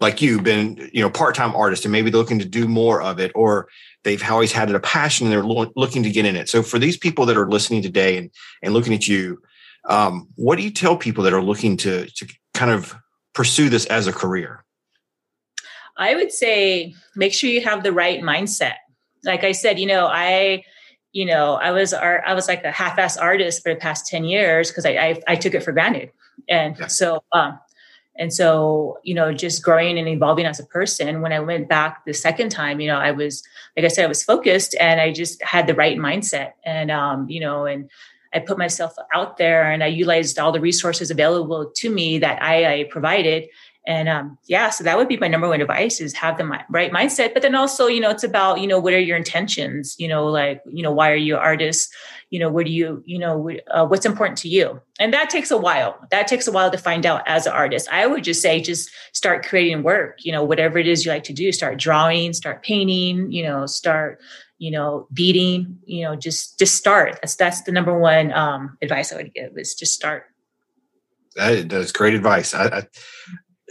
like 0.00 0.20
you 0.20 0.40
been 0.40 0.90
you 0.92 1.00
know 1.00 1.10
part-time 1.10 1.54
artist 1.54 1.84
and 1.84 1.92
maybe 1.92 2.10
they're 2.10 2.20
looking 2.20 2.38
to 2.38 2.44
do 2.44 2.68
more 2.68 3.02
of 3.02 3.18
it 3.18 3.32
or 3.34 3.68
they've 4.04 4.22
always 4.30 4.52
had 4.52 4.70
a 4.70 4.80
passion 4.80 5.26
and 5.26 5.32
they're 5.32 5.42
lo- 5.42 5.72
looking 5.74 6.02
to 6.02 6.10
get 6.10 6.26
in 6.26 6.36
it. 6.36 6.48
So 6.48 6.62
for 6.62 6.78
these 6.78 6.96
people 6.96 7.26
that 7.26 7.36
are 7.36 7.48
listening 7.48 7.82
today 7.82 8.16
and 8.16 8.30
and 8.62 8.74
looking 8.74 8.94
at 8.94 9.08
you 9.08 9.40
um, 9.88 10.28
what 10.36 10.56
do 10.56 10.62
you 10.62 10.70
tell 10.70 10.96
people 10.96 11.24
that 11.24 11.32
are 11.32 11.42
looking 11.42 11.76
to 11.78 12.06
to 12.06 12.26
kind 12.54 12.70
of 12.70 12.94
pursue 13.34 13.68
this 13.68 13.86
as 13.86 14.06
a 14.06 14.12
career 14.12 14.64
i 15.96 16.14
would 16.14 16.32
say 16.32 16.94
make 17.14 17.32
sure 17.32 17.50
you 17.50 17.60
have 17.60 17.82
the 17.82 17.92
right 17.92 18.22
mindset 18.22 18.74
like 19.24 19.44
i 19.44 19.52
said 19.52 19.78
you 19.78 19.86
know 19.86 20.06
i 20.06 20.62
you 21.16 21.24
know, 21.24 21.54
I 21.54 21.70
was 21.70 21.94
art, 21.94 22.24
I 22.26 22.34
was 22.34 22.46
like 22.46 22.62
a 22.62 22.70
half-ass 22.70 23.16
artist 23.16 23.62
for 23.62 23.72
the 23.72 23.80
past 23.80 24.06
10 24.06 24.24
years 24.24 24.70
because 24.70 24.84
I, 24.84 24.90
I, 24.90 25.22
I 25.28 25.36
took 25.36 25.54
it 25.54 25.62
for 25.62 25.72
granted. 25.72 26.10
And 26.46 26.76
yeah. 26.78 26.88
so 26.88 27.24
um 27.32 27.58
and 28.18 28.32
so, 28.32 28.98
you 29.02 29.14
know, 29.14 29.32
just 29.32 29.62
growing 29.62 29.98
and 29.98 30.08
evolving 30.08 30.44
as 30.44 30.60
a 30.60 30.66
person. 30.66 31.22
When 31.22 31.32
I 31.32 31.40
went 31.40 31.68
back 31.68 32.04
the 32.04 32.12
second 32.12 32.50
time, 32.50 32.80
you 32.80 32.88
know, 32.88 32.98
I 32.98 33.12
was 33.12 33.42
like 33.76 33.86
I 33.86 33.88
said, 33.88 34.04
I 34.04 34.08
was 34.08 34.22
focused 34.22 34.74
and 34.78 35.00
I 35.00 35.10
just 35.10 35.42
had 35.42 35.66
the 35.66 35.74
right 35.74 35.96
mindset. 35.96 36.52
And 36.66 36.90
um, 36.90 37.30
you 37.30 37.40
know, 37.40 37.64
and 37.64 37.88
I 38.36 38.40
put 38.40 38.58
myself 38.58 38.94
out 39.14 39.38
there 39.38 39.70
and 39.70 39.82
I 39.82 39.86
utilized 39.86 40.38
all 40.38 40.52
the 40.52 40.60
resources 40.60 41.10
available 41.10 41.72
to 41.76 41.90
me 41.90 42.18
that 42.18 42.42
I, 42.42 42.80
I 42.80 42.84
provided 42.84 43.48
and 43.86 44.08
um, 44.08 44.36
yeah, 44.46 44.70
so 44.70 44.82
that 44.82 44.98
would 44.98 45.06
be 45.06 45.16
my 45.16 45.28
number 45.28 45.48
one 45.48 45.60
advice 45.60 46.00
is 46.00 46.12
have 46.14 46.38
the 46.38 46.44
right 46.68 46.90
mindset. 46.90 47.32
But 47.32 47.42
then 47.42 47.54
also, 47.54 47.86
you 47.86 48.00
know, 48.00 48.10
it's 48.10 48.24
about, 48.24 48.60
you 48.60 48.66
know, 48.66 48.80
what 48.80 48.92
are 48.92 48.98
your 48.98 49.16
intentions? 49.16 49.94
You 49.96 50.08
know, 50.08 50.26
like, 50.26 50.60
you 50.66 50.82
know, 50.82 50.90
why 50.90 51.12
are 51.12 51.16
you 51.16 51.36
an 51.36 51.40
artist? 51.40 51.94
You 52.30 52.40
know, 52.40 52.50
what 52.50 52.66
do 52.66 52.72
you, 52.72 53.04
you 53.06 53.18
know, 53.18 53.48
uh, 53.70 53.86
what's 53.86 54.04
important 54.04 54.38
to 54.38 54.48
you? 54.48 54.80
And 54.98 55.14
that 55.14 55.30
takes 55.30 55.52
a 55.52 55.56
while. 55.56 55.96
That 56.10 56.26
takes 56.26 56.48
a 56.48 56.52
while 56.52 56.70
to 56.72 56.78
find 56.78 57.06
out 57.06 57.22
as 57.26 57.46
an 57.46 57.52
artist. 57.52 57.88
I 57.92 58.08
would 58.08 58.24
just 58.24 58.42
say, 58.42 58.60
just 58.60 58.90
start 59.12 59.46
creating 59.46 59.84
work, 59.84 60.18
you 60.24 60.32
know, 60.32 60.42
whatever 60.42 60.78
it 60.78 60.88
is 60.88 61.04
you 61.04 61.12
like 61.12 61.24
to 61.24 61.32
do, 61.32 61.52
start 61.52 61.78
drawing, 61.78 62.32
start 62.32 62.64
painting, 62.64 63.30
you 63.30 63.44
know, 63.44 63.66
start, 63.66 64.20
you 64.58 64.70
know, 64.70 65.06
beating, 65.12 65.78
you 65.84 66.04
know, 66.04 66.16
just, 66.16 66.58
just 66.58 66.74
start. 66.74 67.18
That's, 67.22 67.36
that's 67.36 67.62
the 67.62 67.72
number 67.72 67.98
one 67.98 68.32
um, 68.32 68.78
advice 68.82 69.12
I 69.12 69.16
would 69.16 69.34
give 69.34 69.56
is 69.56 69.74
just 69.74 69.94
start. 69.94 70.24
That, 71.36 71.68
that's 71.68 71.92
great 71.92 72.14
advice. 72.14 72.54
I, 72.54 72.66
I 72.66 72.86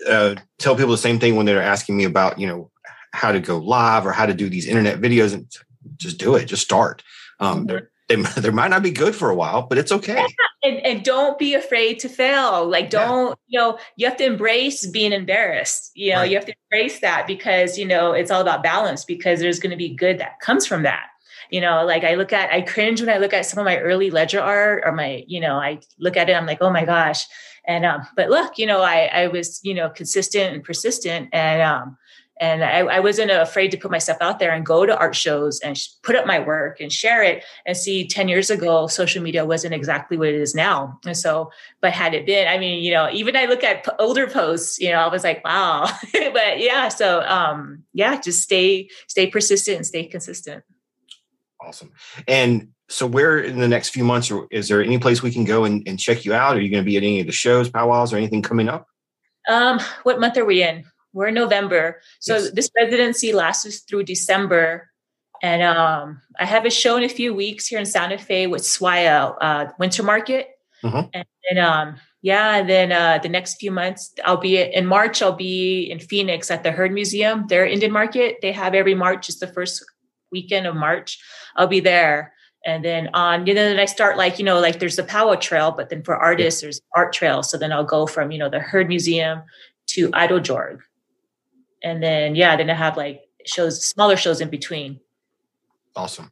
uh, 0.08 0.36
tell 0.60 0.76
people 0.76 0.91
the 0.91 0.98
same 0.98 1.19
thing 1.19 1.36
when 1.36 1.45
they're 1.45 1.62
asking 1.62 1.98
me 1.98 2.04
about 2.04 2.39
you 2.39 2.48
know 2.48 2.69
how 3.13 3.32
to 3.32 3.39
go 3.39 3.58
live 3.58 4.06
or 4.06 4.12
how 4.12 4.26
to 4.26 4.34
do 4.34 4.50
these 4.50 4.67
internet 4.67 5.00
videos 5.00 5.34
and 5.34 5.48
just 5.95 6.17
do 6.17 6.36
it 6.36 6.45
just 6.45 6.63
start 6.63 7.04
um, 7.39 7.67
mm-hmm. 7.67 7.86
They, 8.08 8.15
they 8.38 8.50
might 8.50 8.70
not 8.70 8.84
be 8.84 8.91
good 8.91 9.15
for 9.15 9.30
a 9.30 9.36
while 9.36 9.63
but 9.63 9.78
it's 9.78 9.91
okay 9.91 10.15
yeah. 10.15 10.70
and, 10.70 10.78
and 10.86 11.04
don't 11.04 11.38
be 11.38 11.54
afraid 11.54 12.00
to 12.00 12.10
fail 12.10 12.68
like 12.68 12.89
don't 12.89 13.38
yeah. 13.48 13.60
you 13.60 13.60
know 13.60 13.80
you 13.96 14.08
have 14.08 14.18
to 14.18 14.26
embrace 14.26 14.86
being 14.88 15.12
embarrassed 15.12 15.91
you 15.96 16.12
know 16.12 16.20
right. 16.20 16.30
you 16.30 16.36
have 16.36 16.46
to 16.46 16.54
embrace 16.72 17.00
that 17.00 17.28
because 17.28 17.78
you 17.78 17.86
know 17.86 18.12
it's 18.12 18.32
all 18.32 18.41
about 18.41 18.63
balance 18.63 19.06
because 19.06 19.39
there's 19.39 19.60
going 19.60 19.72
to 19.72 19.78
be 19.78 19.94
good 19.94 20.18
that 20.20 20.39
comes 20.39 20.65
from 20.65 20.84
that 20.84 21.06
you 21.52 21.62
know 21.62 21.86
like 21.86 22.04
i 22.04 22.15
look 22.15 22.34
at 22.34 22.52
i 22.52 22.62
cringe 22.62 23.02
when 23.02 23.10
i 23.10 23.18
look 23.18 23.34
at 23.34 23.46
some 23.46 23.60
of 23.60 23.65
my 23.65 23.78
early 23.78 24.10
ledger 24.10 24.41
art 24.41 24.84
or 24.86 24.91
my 24.91 25.24
you 25.28 25.39
know 25.39 25.56
i 25.56 25.80
look 26.00 26.18
at 26.18 26.30
it 26.30 26.34
i'm 26.34 26.46
like 26.46 26.60
oh 26.62 26.72
my 26.72 26.86
gosh 26.86 27.26
and 27.68 27.86
um, 27.86 28.08
but 28.15 28.30
look, 28.30 28.58
you 28.58 28.65
know, 28.65 28.82
I 28.82 29.06
I 29.06 29.28
was 29.28 29.60
you 29.63 29.74
know 29.74 29.89
consistent 29.89 30.54
and 30.54 30.63
persistent, 30.63 31.30
and 31.34 31.62
um, 31.62 31.98
and 32.41 32.63
I, 32.63 32.80
I 32.80 33.00
wasn't 33.00 33.32
afraid 33.32 33.71
to 33.71 33.78
put 33.78 33.91
myself 33.91 34.17
out 34.19 34.39
there 34.39 34.54
and 34.54 34.65
go 34.65 34.86
to 34.86 34.98
art 34.98 35.15
shows 35.15 35.60
and 35.62 35.80
put 36.04 36.15
up 36.15 36.26
my 36.26 36.39
work 36.39 36.82
and 36.82 36.91
share 36.91 37.24
it. 37.24 37.43
And 37.65 37.78
see, 37.78 38.08
ten 38.08 38.28
years 38.28 38.50
ago, 38.50 38.88
social 38.88 39.24
media 39.24 39.45
wasn't 39.45 39.74
exactly 39.74 40.17
what 40.17 40.28
it 40.28 40.36
is 40.36 40.54
now. 40.54 41.00
And 41.06 41.15
so, 41.15 41.52
but 41.82 41.93
had 41.93 42.13
it 42.13 42.26
been, 42.26 42.48
I 42.48 42.58
mean, 42.58 42.84
you 42.84 42.91
know, 42.91 43.10
even 43.12 43.38
I 43.38 43.45
look 43.45 43.63
at 43.63 43.88
older 44.00 44.28
posts, 44.28 44.80
you 44.80 44.89
know, 44.89 45.00
I 45.00 45.08
was 45.08 45.24
like, 45.24 45.43
wow. 45.45 45.88
but 46.13 46.60
yeah, 46.60 46.89
so 46.89 47.21
um, 47.21 47.84
yeah, 47.93 48.19
just 48.19 48.41
stay 48.41 48.89
stay 49.08 49.28
persistent 49.28 49.78
and 49.78 49.86
stay 49.86 50.06
consistent. 50.06 50.63
Awesome. 51.62 51.93
And 52.28 52.69
so 52.89 53.08
where 53.08 53.39
in 53.39 53.60
the 53.60 53.67
next 53.67 53.89
few 53.89 54.04
months 54.04 54.30
or 54.30 54.48
is 54.52 54.67
there 54.67 54.84
any 54.84 55.00
place 55.00 55.24
we 55.24 55.32
can 55.32 55.45
go 55.45 55.63
and, 55.63 55.88
and 55.88 56.00
check 56.00 56.26
you 56.26 56.34
out 56.34 56.56
are 56.56 56.62
you 56.62 56.69
going 56.69 56.84
to 56.84 56.86
be 56.86 56.98
at 56.98 57.04
any 57.04 57.19
of 57.19 57.26
the 57.26 57.32
shows 57.32 57.69
powwows 57.69 58.13
or 58.13 58.17
anything 58.17 58.41
coming 58.43 58.69
up 58.69 58.88
um 59.50 59.80
what 60.04 60.19
month 60.19 60.38
are 60.38 60.45
we 60.45 60.62
in 60.62 60.86
we're 61.15 61.28
in 61.28 61.34
november. 61.34 62.01
So 62.19 62.36
yes. 62.36 62.51
this 62.51 62.69
residency 62.78 63.34
lasts 63.34 63.65
us 63.65 63.80
through 63.80 64.04
december. 64.04 64.91
And 65.41 65.63
um 65.63 66.21
i 66.39 66.45
have 66.45 66.65
a 66.65 66.69
show 66.69 66.97
in 66.97 67.04
a 67.04 67.10
few 67.10 67.34
weeks 67.34 67.65
here 67.65 67.80
in 67.80 67.86
santa 67.86 68.17
fe 68.17 68.45
with 68.45 68.62
SWAIA 68.62 69.36
uh, 69.41 69.65
winter 69.80 70.04
market. 70.04 70.49
Mm-hmm. 70.84 71.08
and, 71.13 71.25
and 71.49 71.60
um 71.60 71.95
yeah 72.21 72.58
and 72.58 72.69
then 72.69 72.91
uh 72.91 73.17
the 73.23 73.30
next 73.30 73.56
few 73.56 73.71
months 73.71 74.13
i'll 74.25 74.38
be 74.49 74.62
in 74.62 74.86
march 74.86 75.21
i'll 75.21 75.32
be 75.51 75.89
in 75.89 75.99
phoenix 75.99 76.51
at 76.51 76.62
the 76.63 76.71
Heard 76.71 76.91
museum. 76.91 77.47
Their 77.47 77.65
indian 77.65 77.91
market. 77.91 78.38
They 78.41 78.51
have 78.51 78.75
every 78.75 78.93
march 78.93 79.30
is 79.30 79.39
the 79.39 79.47
first 79.47 79.84
weekend 80.32 80.67
of 80.67 80.75
march 80.75 81.17
i'll 81.56 81.67
be 81.67 81.80
there. 81.80 82.34
And 82.67 82.84
then 82.84 83.10
on 83.13 83.45
you 83.47 83.54
know 83.54 83.63
then 83.63 83.80
i 83.80 83.86
start 83.86 84.17
like 84.17 84.39
you 84.39 84.45
know 84.45 84.60
like 84.60 84.80
there's 84.80 84.95
the 84.97 85.04
powwow 85.04 85.36
trail 85.36 85.71
but 85.71 85.89
then 85.89 86.01
for 86.04 86.15
artists 86.17 86.62
there's 86.62 86.82
art 86.95 87.13
trail 87.13 87.43
so 87.43 87.58
then 87.58 87.71
i'll 87.71 87.91
go 87.97 88.08
from 88.08 88.32
you 88.32 88.39
know 88.39 88.49
the 88.49 88.60
Heard 88.60 88.88
museum 88.89 89.43
to 89.93 90.10
Eiteljorg 90.10 90.80
and 91.86 92.04
then 92.04 92.36
yeah 92.36 92.58
then 92.58 92.69
i 92.69 92.74
have 92.74 92.98
like 92.98 93.21
shows, 93.48 93.86
smaller 93.86 94.17
shows 94.17 94.41
in 94.41 94.50
between. 94.50 95.00
Awesome. 95.95 96.32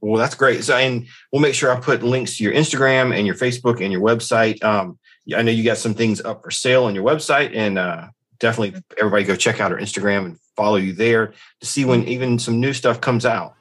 Well, 0.00 0.20
that's 0.20 0.34
great. 0.34 0.64
So, 0.64 0.76
and 0.76 1.06
we'll 1.30 1.42
make 1.42 1.54
sure 1.54 1.70
I 1.70 1.78
put 1.78 2.02
links 2.02 2.38
to 2.38 2.44
your 2.44 2.52
Instagram 2.52 3.16
and 3.16 3.26
your 3.26 3.36
Facebook 3.36 3.82
and 3.82 3.92
your 3.92 4.02
website. 4.02 4.62
Um, 4.64 4.98
I 5.34 5.42
know 5.42 5.52
you 5.52 5.62
got 5.62 5.78
some 5.78 5.94
things 5.94 6.20
up 6.20 6.42
for 6.42 6.50
sale 6.50 6.84
on 6.84 6.94
your 6.94 7.04
website, 7.04 7.54
and 7.54 7.78
uh, 7.78 8.08
definitely 8.40 8.82
everybody 8.98 9.24
go 9.24 9.36
check 9.36 9.60
out 9.60 9.70
our 9.70 9.78
Instagram 9.78 10.24
and 10.24 10.38
follow 10.56 10.76
you 10.76 10.92
there 10.92 11.34
to 11.60 11.66
see 11.66 11.84
when 11.84 12.08
even 12.08 12.38
some 12.38 12.58
new 12.58 12.72
stuff 12.72 13.00
comes 13.00 13.24
out. 13.24 13.54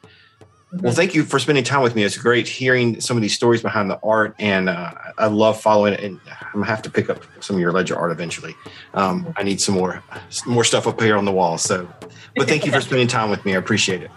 Well, 0.72 0.94
thank 0.94 1.16
you 1.16 1.24
for 1.24 1.40
spending 1.40 1.64
time 1.64 1.82
with 1.82 1.96
me. 1.96 2.04
It's 2.04 2.18
great 2.18 2.48
hearing 2.48 3.02
some 3.02 3.18
of 3.18 3.22
these 3.22 3.34
stories 3.34 3.62
behind 3.62 3.90
the 3.90 4.00
art, 4.04 4.36
and 4.38 4.70
uh, 4.70 4.92
I 5.18 5.26
love 5.26 5.60
following 5.60 5.94
it. 5.94 6.02
And 6.02 6.20
I'm 6.30 6.54
gonna 6.54 6.68
have 6.68 6.84
to 6.84 6.92
pick 6.92 7.10
up 7.10 7.24
some 7.40 7.56
of 7.56 7.60
your 7.60 7.72
ledger 7.72 7.98
art 7.98 8.12
eventually. 8.12 8.56
Um, 8.94 9.34
I 9.36 9.44
need 9.44 9.60
some 9.60 9.76
more 9.76 10.04
more 10.46 10.64
stuff 10.64 10.86
up 10.86 11.02
here 11.02 11.18
on 11.18 11.26
the 11.26 11.32
wall. 11.32 11.58
So, 11.58 11.88
but 12.36 12.48
thank 12.48 12.66
you 12.66 12.72
for 12.72 12.82
spending 12.82 13.08
time 13.08 13.32
with 13.32 13.44
me. 13.46 13.56
I 13.56 13.58
appreciate 13.58 14.04
it. 14.04 14.12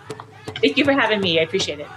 Thank 0.60 0.76
you 0.76 0.84
for 0.84 0.92
having 0.92 1.20
me. 1.20 1.40
I 1.40 1.42
appreciate 1.42 1.80
it. 1.80 1.88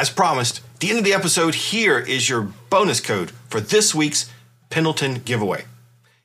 As 0.00 0.08
promised, 0.08 0.62
the 0.78 0.88
end 0.88 0.98
of 0.98 1.04
the 1.04 1.12
episode, 1.12 1.54
here 1.54 1.98
is 1.98 2.26
your 2.26 2.48
bonus 2.70 3.02
code 3.02 3.32
for 3.50 3.60
this 3.60 3.94
week's 3.94 4.32
Pendleton 4.70 5.20
giveaway. 5.26 5.66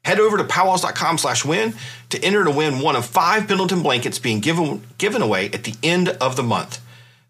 Head 0.05 0.17
over 0.17 0.37
to 0.37 0.45
powwows.com 0.45 1.17
slash 1.17 1.43
win 1.43 1.73
to 2.07 2.23
enter 2.23 2.45
to 2.45 2.51
win 2.51 2.79
one 2.79 2.95
of 2.95 3.05
five 3.05 3.49
Pendleton 3.49 3.83
blankets 3.83 4.17
being 4.17 4.39
given, 4.39 4.81
given 4.97 5.21
away 5.21 5.47
at 5.47 5.65
the 5.65 5.75
end 5.83 6.07
of 6.07 6.37
the 6.37 6.43
month. 6.43 6.79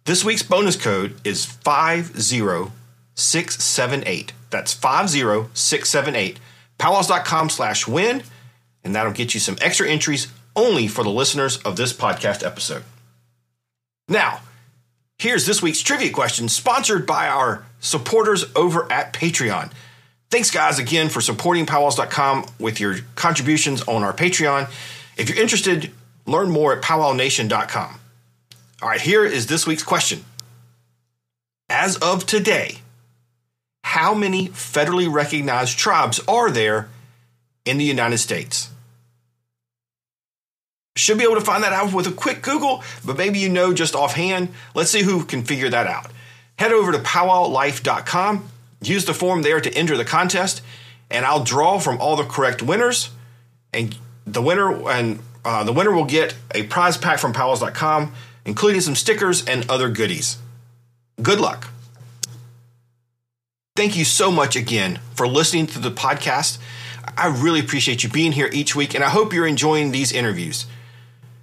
This 0.03 0.23
week's 0.23 0.43
bonus 0.43 0.75
code 0.75 1.19
is 1.23 1.45
50678. 1.45 4.33
That's 4.51 4.71
50678. 4.71 6.39
Powwows.com 6.77 7.49
slash 7.49 7.87
win, 7.87 8.21
and 8.83 8.93
that'll 8.93 9.13
get 9.13 9.33
you 9.33 9.39
some 9.39 9.57
extra 9.61 9.89
entries 9.89 10.27
only 10.55 10.87
for 10.87 11.03
the 11.03 11.09
listeners 11.09 11.57
of 11.57 11.75
this 11.75 11.91
podcast 11.91 12.45
episode. 12.45 12.83
Now, 14.07 14.41
Here's 15.17 15.45
this 15.45 15.61
week's 15.61 15.81
trivia 15.81 16.11
question, 16.11 16.49
sponsored 16.49 17.05
by 17.05 17.27
our 17.27 17.65
supporters 17.79 18.45
over 18.55 18.91
at 18.91 19.13
Patreon. 19.13 19.71
Thanks, 20.29 20.51
guys, 20.51 20.79
again 20.79 21.09
for 21.09 21.21
supporting 21.21 21.65
powwows.com 21.65 22.45
with 22.59 22.79
your 22.79 22.97
contributions 23.15 23.81
on 23.83 24.03
our 24.03 24.13
Patreon. 24.13 24.69
If 25.17 25.29
you're 25.29 25.41
interested, 25.41 25.91
learn 26.25 26.49
more 26.49 26.75
at 26.75 26.83
powwownation.com. 26.83 27.99
All 28.81 28.89
right, 28.89 28.99
here 28.99 29.23
is 29.23 29.47
this 29.47 29.65
week's 29.65 29.83
question. 29.83 30.25
As 31.69 31.95
of 31.97 32.25
today, 32.25 32.79
how 33.83 34.13
many 34.13 34.49
federally 34.49 35.11
recognized 35.11 35.77
tribes 35.77 36.19
are 36.27 36.51
there 36.51 36.89
in 37.63 37.77
the 37.77 37.85
United 37.85 38.17
States? 38.17 38.69
Should 41.05 41.19
be 41.19 41.23
able 41.23 41.35
to 41.35 41.41
find 41.41 41.63
that 41.63 41.71
out 41.71 41.93
with 41.93 42.07
a 42.07 42.11
quick 42.11 42.41
Google, 42.41 42.83
but 43.05 43.15
maybe 43.15 43.37
you 43.37 43.47
know 43.47 43.75
just 43.75 43.93
offhand. 43.93 44.49
Let's 44.73 44.89
see 44.89 45.03
who 45.03 45.23
can 45.23 45.43
figure 45.43 45.69
that 45.69 45.85
out. 45.85 46.09
Head 46.57 46.71
over 46.71 46.91
to 46.91 46.97
powwowlife.com, 46.97 48.49
use 48.81 49.05
the 49.05 49.13
form 49.13 49.43
there 49.43 49.61
to 49.61 49.71
enter 49.75 49.97
the 49.97 50.03
contest, 50.03 50.63
and 51.11 51.23
I'll 51.23 51.43
draw 51.43 51.77
from 51.77 52.01
all 52.01 52.15
the 52.15 52.23
correct 52.23 52.63
winners. 52.63 53.11
And 53.71 53.95
the 54.25 54.41
winner 54.41 54.89
and 54.89 55.19
uh, 55.45 55.63
the 55.63 55.73
winner 55.73 55.91
will 55.91 56.05
get 56.05 56.33
a 56.55 56.63
prize 56.63 56.97
pack 56.97 57.19
from 57.19 57.33
powwows.com, 57.33 58.11
including 58.43 58.81
some 58.81 58.95
stickers 58.95 59.45
and 59.45 59.69
other 59.69 59.89
goodies. 59.91 60.39
Good 61.21 61.39
luck. 61.39 61.67
Thank 63.75 63.95
you 63.95 64.05
so 64.05 64.31
much 64.31 64.55
again 64.55 64.99
for 65.13 65.27
listening 65.27 65.67
to 65.67 65.77
the 65.77 65.91
podcast. 65.91 66.57
I 67.15 67.27
really 67.27 67.59
appreciate 67.59 68.01
you 68.01 68.09
being 68.09 68.31
here 68.31 68.49
each 68.51 68.75
week, 68.75 68.95
and 68.95 69.03
I 69.03 69.09
hope 69.09 69.33
you're 69.33 69.45
enjoying 69.45 69.91
these 69.91 70.11
interviews. 70.11 70.65